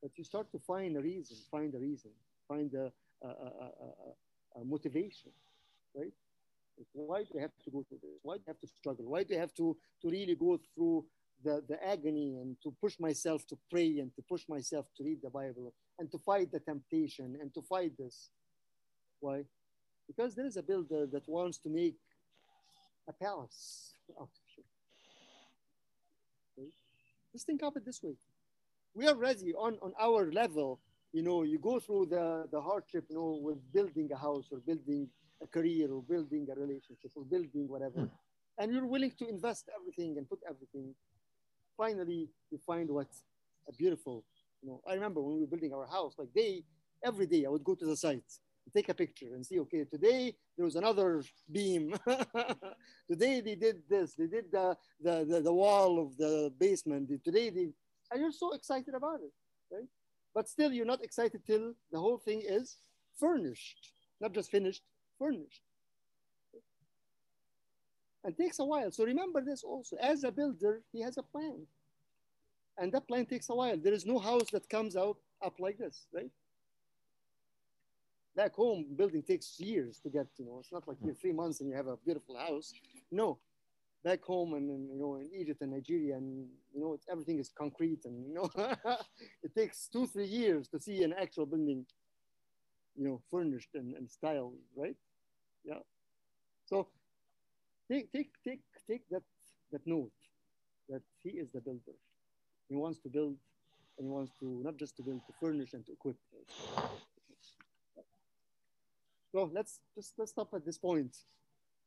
But 0.03 0.11
you 0.17 0.25
start 0.25 0.51
to 0.53 0.59
find 0.59 0.97
a 0.97 1.01
reason, 1.01 1.37
find 1.51 1.75
a 1.75 1.79
reason, 1.79 2.11
find 2.47 2.73
a, 2.75 2.93
a, 3.23 3.29
a, 3.29 4.61
a 4.61 4.65
motivation, 4.65 5.33
right? 5.95 6.13
Why 6.93 7.23
do 7.23 7.39
I 7.39 7.43
have 7.43 7.57
to 7.65 7.71
go 7.71 7.85
through 7.89 7.99
this? 8.03 8.21
Why 8.23 8.37
do 8.37 8.43
I 8.47 8.51
have 8.51 8.61
to 8.61 8.67
struggle? 8.67 9.07
Why 9.07 9.23
do 9.23 9.35
I 9.35 9.39
have 9.39 9.55
to, 9.55 9.77
to 10.03 10.09
really 10.09 10.35
go 10.35 10.59
through 10.75 11.07
the, 11.43 11.63
the 11.69 11.83
agony 11.87 12.37
and 12.41 12.57
to 12.63 12.75
push 12.81 12.99
myself 12.99 13.47
to 13.49 13.59
pray 13.71 13.99
and 13.99 14.15
to 14.17 14.23
push 14.29 14.43
myself 14.49 14.87
to 14.97 15.05
read 15.05 15.19
the 15.23 15.31
Bible 15.31 15.73
and 15.99 16.11
to 16.11 16.19
fight 16.19 16.53
the 16.53 16.61
temptation 16.61 17.37
and 17.41 17.53
to 17.55 17.63
fight 17.63 17.93
this? 17.99 18.31
Why? 19.21 19.45
Because 20.07 20.35
there 20.35 20.47
is 20.47 20.57
a 20.57 20.63
builder 20.63 21.07
that 21.07 21.29
wants 21.29 21.59
to 21.59 21.69
make 21.69 21.97
a 23.09 23.13
palace 23.13 23.95
out 24.21 24.23
of 24.23 24.29
just 27.37 27.47
think 27.47 27.63
of 27.63 27.77
it 27.77 27.85
this 27.85 28.03
way. 28.03 28.15
We 28.95 29.07
are 29.07 29.15
ready 29.15 29.53
on, 29.53 29.77
on 29.83 29.93
our 30.01 30.33
level. 30.33 30.81
You 31.13 31.21
know, 31.21 31.43
you 31.43 31.59
go 31.59 31.79
through 31.79 32.07
the, 32.07 32.47
the 32.51 32.63
hardship, 32.63 33.05
you 33.11 33.17
know, 33.17 33.39
with 33.43 33.59
building 33.75 34.09
a 34.11 34.17
house 34.17 34.47
or 34.51 34.61
building 34.61 35.11
a 35.43 35.47
career 35.47 35.91
or 35.93 36.03
building 36.03 36.47
a 36.51 36.59
relationship 36.59 37.11
or 37.15 37.25
building 37.25 37.69
whatever. 37.69 38.01
Hmm. 38.01 38.15
And 38.59 38.73
you're 38.73 38.87
willing 38.87 39.13
to 39.19 39.29
invest 39.29 39.69
everything 39.79 40.17
and 40.17 40.29
put 40.29 40.41
everything. 40.49 40.95
Finally, 41.77 42.29
you 42.51 42.59
find 42.67 42.89
what's 42.91 43.23
a 43.69 43.73
beautiful, 43.73 44.25
you 44.63 44.69
know, 44.69 44.81
I 44.89 44.95
remember 44.95 45.21
when 45.21 45.35
we 45.35 45.41
were 45.43 45.47
building 45.47 45.75
our 45.75 45.87
house, 45.87 46.15
like 46.19 46.33
day, 46.35 46.65
every 47.05 47.27
day 47.27 47.45
I 47.45 47.51
would 47.51 47.65
go 47.65 47.75
to 47.75 47.85
the 47.85 47.97
site 47.97 48.25
take 48.75 48.89
a 48.89 48.95
picture 48.95 49.35
and 49.35 49.45
see, 49.45 49.61
okay, 49.61 49.85
today 49.85 50.35
there 50.57 50.65
was 50.65 50.77
another 50.77 51.23
beam. 51.51 51.95
today 53.11 53.41
they 53.41 53.55
did 53.55 53.83
this, 53.89 54.15
they 54.15 54.27
did 54.27 54.47
the, 54.51 54.77
the, 55.03 55.25
the, 55.29 55.41
the, 55.41 55.53
wall 55.53 56.01
of 56.01 56.17
the 56.17 56.53
basement. 56.59 57.11
Today 57.25 57.51
they, 57.51 57.69
and 58.11 58.21
you're 58.21 58.33
so 58.33 58.53
excited 58.53 58.95
about 58.95 59.21
it, 59.21 59.33
right? 59.73 59.89
But 60.35 60.49
still 60.49 60.73
you're 60.73 60.87
not 60.87 61.03
excited 61.03 61.43
till 61.47 61.75
the 61.93 61.99
whole 61.99 62.19
thing 62.19 62.43
is 62.45 62.77
furnished, 63.19 63.93
not 64.21 64.33
just 64.33 64.51
finished, 64.51 64.83
furnished. 65.19 65.63
And 68.25 68.37
takes 68.37 68.59
a 68.59 68.65
while. 68.65 68.91
So 68.91 69.05
remember 69.05 69.41
this 69.41 69.63
also, 69.63 69.97
as 69.97 70.25
a 70.25 70.33
builder, 70.33 70.83
he 70.93 71.01
has 71.03 71.17
a 71.17 71.23
plan. 71.23 71.67
And 72.79 72.93
that 72.93 73.07
plan 73.07 73.25
takes 73.27 73.49
a 73.49 73.55
while. 73.55 73.77
There 73.77 73.93
is 73.93 74.05
no 74.05 74.19
house 74.19 74.51
that 74.53 74.69
comes 74.69 74.97
out 74.97 75.17
up 75.43 75.55
like 75.61 75.79
this, 75.79 76.07
right? 76.13 76.31
back 78.37 78.55
home 78.55 78.85
building 78.97 79.23
takes 79.23 79.59
years 79.59 79.99
to 80.01 80.11
get 80.11 80.27
you 80.37 80.45
know 80.45 80.59
it's 80.61 80.71
not 80.71 80.87
like 80.87 80.99
you're 81.03 81.15
three 81.15 81.33
months 81.33 81.61
and 81.61 81.71
you 81.71 81.75
have 81.75 81.87
a 81.87 81.97
beautiful 82.05 82.37
house 82.37 82.75
no 83.11 83.39
back 84.05 84.23
home 84.23 84.53
and, 84.55 84.71
and 84.71 84.91
you 84.91 84.99
know 84.99 85.17
in 85.17 85.29
egypt 85.35 85.63
and 85.63 85.73
nigeria 85.73 86.15
and 86.17 86.47
you 86.75 86.81
know 86.81 86.97
everything 87.11 87.39
is 87.39 87.51
concrete 87.57 88.05
and 88.05 88.27
you 88.29 88.35
know 88.35 88.49
it 89.43 89.55
takes 89.57 89.89
two 89.89 90.07
three 90.07 90.27
years 90.27 90.69
to 90.69 90.79
see 90.79 91.03
an 91.03 91.15
actual 91.19 91.47
building 91.47 91.85
you 92.95 93.05
know 93.05 93.21
furnished 93.31 93.71
and, 93.75 93.97
and 93.97 94.09
styled 94.11 94.55
right 94.77 94.97
yeah 95.67 95.83
so 96.67 96.89
take 97.91 98.13
take 98.13 98.31
take 98.45 98.63
take 98.89 99.05
that 99.11 99.23
that 99.73 99.87
note 99.87 100.13
that 100.89 101.03
he 101.23 101.31
is 101.31 101.49
the 101.53 101.61
builder 101.61 101.97
he 102.69 102.77
wants 102.77 102.99
to 103.01 103.09
build 103.09 103.37
and 103.99 104.07
he 104.07 104.11
wants 104.11 104.33
to 104.41 104.47
not 104.65 104.77
just 104.77 104.97
to 104.97 105.03
build 105.03 105.21
to 105.27 105.33
furnish 105.41 105.75
and 105.75 105.85
to 105.87 105.93
equip 105.93 106.17
so 109.33 109.51
let's 109.53 109.81
just 109.95 110.15
let's 110.19 110.33
stop 110.33 110.55
at 110.55 110.65
this 110.65 110.79
point 110.79 111.17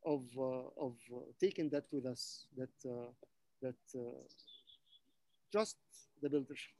of 0.06 0.24
uh, 0.38 0.70
of 0.78 0.96
uh, 1.14 1.20
taking 1.40 1.70
that 1.70 1.86
with 1.92 2.06
us. 2.06 2.46
That 2.58 2.70
uh, 2.86 3.12
that 3.62 3.76
uh, 3.96 4.22
just 5.52 5.78
the 6.22 6.30
builder, 6.30 6.56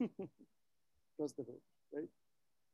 just 1.20 1.36
the 1.36 1.44
builder, 1.44 1.60
right? 1.92 2.08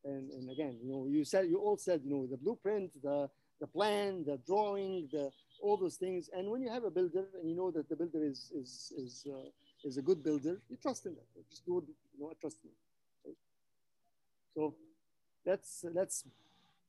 And 0.04 0.30
and 0.30 0.50
again, 0.50 0.78
you 0.82 0.90
know, 0.90 1.06
you 1.08 1.24
said 1.24 1.46
you 1.48 1.58
all 1.58 1.78
said, 1.78 2.02
you 2.04 2.10
know, 2.10 2.26
the 2.26 2.36
blueprint, 2.36 2.92
the 3.02 3.28
the 3.60 3.66
plan, 3.66 4.24
the 4.24 4.38
drawing, 4.46 5.08
the 5.12 5.30
all 5.62 5.76
those 5.76 5.96
things. 5.96 6.28
And 6.36 6.50
when 6.50 6.62
you 6.62 6.70
have 6.70 6.84
a 6.84 6.90
builder 6.90 7.24
and 7.40 7.48
you 7.48 7.56
know 7.56 7.70
that 7.70 7.88
the 7.88 7.96
builder 7.96 8.22
is 8.24 8.52
is 8.54 8.92
is 8.96 9.26
uh, 9.32 9.48
is 9.84 9.96
a 9.96 10.02
good 10.02 10.22
builder, 10.22 10.60
you 10.68 10.76
trust 10.76 11.06
in 11.06 11.14
that. 11.14 11.48
Just 11.50 11.64
do 11.64 11.84
you 12.14 12.20
know, 12.20 12.32
trust 12.40 12.58
him. 12.64 12.70
Right? 13.24 13.36
So 14.54 14.74
let's 15.44 15.84
let's 15.92 16.24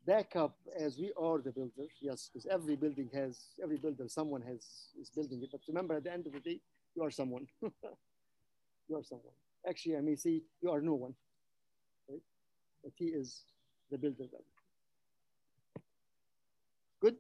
back 0.08 0.38
up 0.38 0.56
as 0.80 0.98
we 0.98 1.12
are 1.22 1.40
the 1.40 1.52
builder, 1.52 1.88
yes, 2.02 2.30
because 2.32 2.48
every 2.48 2.78
building 2.78 3.10
has, 3.14 3.38
every 3.62 3.78
builder, 3.78 4.08
someone 4.08 4.42
has, 4.42 4.64
is 5.00 5.10
building 5.14 5.44
it. 5.44 5.50
But 5.52 5.60
remember, 5.68 5.96
at 5.96 6.06
the 6.06 6.14
end 6.14 6.26
of 6.26 6.34
the 6.34 6.40
day, 6.40 6.62
you 6.96 7.04
are 7.04 7.12
someone. 7.12 7.46
you 7.62 8.96
are 8.98 9.04
someone. 9.04 9.34
Actually, 9.68 9.98
I 9.98 10.02
may 10.02 10.16
say 10.16 10.42
you 10.62 10.72
are 10.72 10.80
no 10.80 10.94
one, 10.94 11.14
right? 12.10 12.22
But 12.84 12.94
he 12.96 13.08
is 13.08 13.44
the 13.92 13.98
builder. 13.98 14.24
Good? 17.00 17.18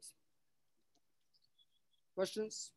Questions? 2.15 2.71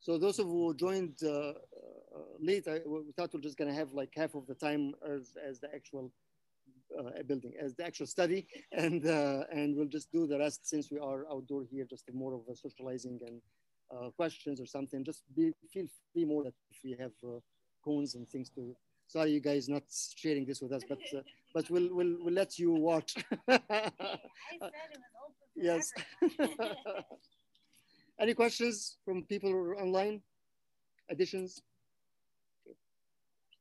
So 0.00 0.18
those 0.18 0.38
of 0.38 0.46
who 0.46 0.74
joined 0.74 1.18
uh, 1.22 1.28
uh, 1.28 1.54
late, 2.40 2.66
I, 2.66 2.80
we 2.86 3.12
thought 3.16 3.32
we're 3.32 3.40
just 3.40 3.56
gonna 3.56 3.74
have 3.74 3.92
like 3.92 4.12
half 4.16 4.34
of 4.34 4.46
the 4.46 4.54
time 4.54 4.94
as, 5.08 5.36
as 5.48 5.60
the 5.60 5.72
actual 5.72 6.10
uh, 6.98 7.22
building 7.26 7.52
as 7.60 7.74
the 7.74 7.86
actual 7.86 8.06
study, 8.06 8.46
and 8.72 9.06
uh, 9.06 9.44
and 9.52 9.76
we'll 9.76 9.86
just 9.86 10.10
do 10.12 10.26
the 10.26 10.38
rest 10.38 10.68
since 10.68 10.90
we 10.90 10.98
are 10.98 11.24
outdoor 11.30 11.64
here, 11.70 11.86
just 11.88 12.04
more 12.12 12.34
of 12.34 12.40
a 12.50 12.56
socializing 12.56 13.18
and 13.26 13.40
uh, 13.94 14.10
questions 14.10 14.60
or 14.60 14.66
something. 14.66 15.04
Just 15.04 15.22
be 15.36 15.52
feel 15.72 15.86
free 16.12 16.24
more 16.24 16.44
that 16.44 16.54
if 16.70 16.78
we 16.84 16.96
have 16.98 17.12
uh, 17.24 17.38
cones 17.84 18.14
and 18.14 18.28
things 18.28 18.50
to. 18.50 18.74
Sorry, 19.12 19.32
you 19.32 19.40
guys 19.40 19.68
not 19.68 19.82
sharing 20.16 20.46
this 20.46 20.62
with 20.62 20.72
us, 20.72 20.84
but 20.88 20.98
uh, 21.14 21.20
but 21.52 21.68
we'll 21.68 21.94
we'll 21.94 22.16
we'll 22.22 22.32
let 22.32 22.58
you 22.58 22.72
watch. 22.72 23.14
I 23.46 23.58
said 23.58 23.60
it 23.68 25.00
was 25.04 25.12
open 25.20 25.42
for 25.52 25.62
Yes. 25.62 25.92
Any 28.18 28.32
questions 28.32 28.96
from 29.04 29.24
people 29.24 29.50
who 29.50 29.58
are 29.58 29.76
online? 29.76 30.22
Additions? 31.10 31.60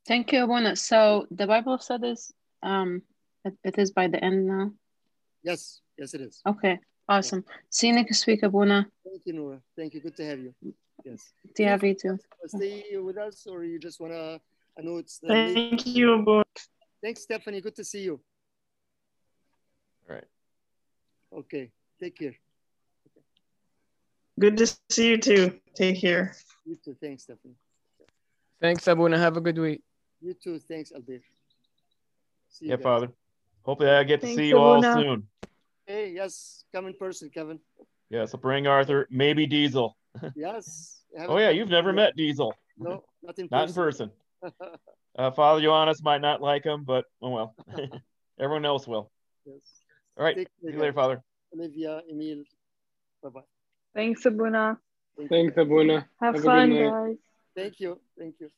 Thank 0.08 0.32
you, 0.32 0.46
Abuna. 0.46 0.78
So 0.78 1.28
the 1.32 1.48
Bible 1.48 1.78
studies, 1.80 2.32
um, 2.64 3.02
it, 3.44 3.54
it 3.66 3.78
is 3.78 3.92
by 3.92 4.08
the 4.08 4.24
end 4.24 4.48
now. 4.48 4.72
Yes, 5.44 5.82
yes, 5.98 6.14
it 6.14 6.22
is. 6.22 6.42
Okay, 6.48 6.80
awesome. 7.10 7.44
See 7.70 7.88
you 7.88 7.94
next 7.94 8.26
week, 8.26 8.44
Abuna. 8.44 8.88
Thank 9.04 9.26
you, 9.26 9.34
Nora. 9.34 9.60
Thank 9.76 9.96
you. 9.96 10.00
Good 10.00 10.16
to 10.16 10.26
have 10.26 10.40
you. 10.40 10.56
Yes. 11.04 11.34
Do 11.56 11.64
you 11.64 11.70
have 11.70 11.84
you 11.84 11.94
too? 11.94 12.18
Stay 12.46 12.86
with 12.96 13.18
us, 13.18 13.46
or 13.48 13.66
you 13.66 13.80
just 13.80 14.00
wanna? 14.00 14.40
I 14.78 14.82
know 14.82 14.98
it's 14.98 15.20
the 15.20 15.28
late- 15.28 15.54
Thank 15.54 15.86
you, 15.88 16.20
Abu. 16.20 16.44
Thanks, 17.04 17.22
Stephanie. 17.24 17.62
Good 17.62 17.76
to 17.76 17.84
see 17.84 18.02
you. 18.02 18.22
All 20.10 20.16
right. 20.16 20.24
Okay. 21.34 21.72
Take 22.00 22.18
care. 22.18 22.36
Good 24.40 24.58
to 24.58 24.68
see 24.90 25.10
you 25.10 25.18
too. 25.18 25.60
Take 25.76 26.00
care. 26.02 26.36
You 26.66 26.76
too. 26.84 26.96
Thanks, 27.02 27.24
Stephanie. 27.24 27.56
Thanks, 28.60 28.88
Abuna. 28.88 29.18
Have 29.18 29.38
a 29.38 29.42
good 29.42 29.58
week. 29.58 29.82
You 30.22 30.34
too. 30.34 30.60
Thanks, 30.60 30.92
Albert. 30.92 31.22
See 32.50 32.66
you 32.66 32.72
Yeah, 32.72 32.78
guys. 32.78 32.84
Father. 32.84 33.10
Hopefully 33.64 33.90
I 33.90 34.04
get 34.04 34.22
to 34.22 34.28
Thanks, 34.28 34.38
see 34.40 34.48
you 34.50 34.58
all 34.58 34.78
Abuna. 34.80 34.94
soon. 35.02 35.28
Hey, 35.86 36.12
yes. 36.12 36.64
Come 36.72 36.88
in 36.88 36.94
person, 36.94 37.30
Kevin. 37.30 37.60
Yeah, 38.10 38.26
so 38.26 38.38
bring 38.38 38.68
Arthur, 38.68 39.08
maybe 39.10 39.46
Diesel. 39.48 39.98
Yes. 40.36 41.02
Oh 41.18 41.38
yeah, 41.38 41.50
you've 41.50 41.70
never 41.70 41.92
met 41.92 42.16
Diesel. 42.16 42.54
No, 42.78 43.04
not 43.22 43.38
in 43.38 43.48
Not 43.52 43.68
in 43.70 43.74
person. 43.76 44.12
Person. 44.42 44.76
Uh, 45.18 45.32
Father 45.32 45.62
Johannes 45.62 46.02
might 46.02 46.22
not 46.22 46.42
like 46.42 46.64
him, 46.64 46.84
but 46.86 47.06
oh 47.22 47.30
well. 47.30 47.56
Everyone 48.40 48.66
else 48.66 48.88
will. 48.88 49.12
yes. 49.46 49.60
All 50.18 50.24
right. 50.24 50.36
Take 50.36 50.48
See 50.62 50.68
care, 50.68 50.74
you 50.76 50.80
later. 50.80 50.94
Father. 50.94 51.24
Olivia, 51.54 52.02
Emil. 52.10 52.44
Bye 53.22 53.30
bye. 53.30 53.42
Thanks, 53.94 54.26
Abuna. 54.26 54.78
Thank. 55.18 55.30
Thanks, 55.30 55.58
Abuna. 55.58 56.08
Have, 56.22 56.36
Have 56.36 56.44
fun, 56.44 56.74
guys. 56.74 57.16
Thank 57.56 57.80
you. 57.80 58.00
Thank 58.18 58.36
you. 58.40 58.50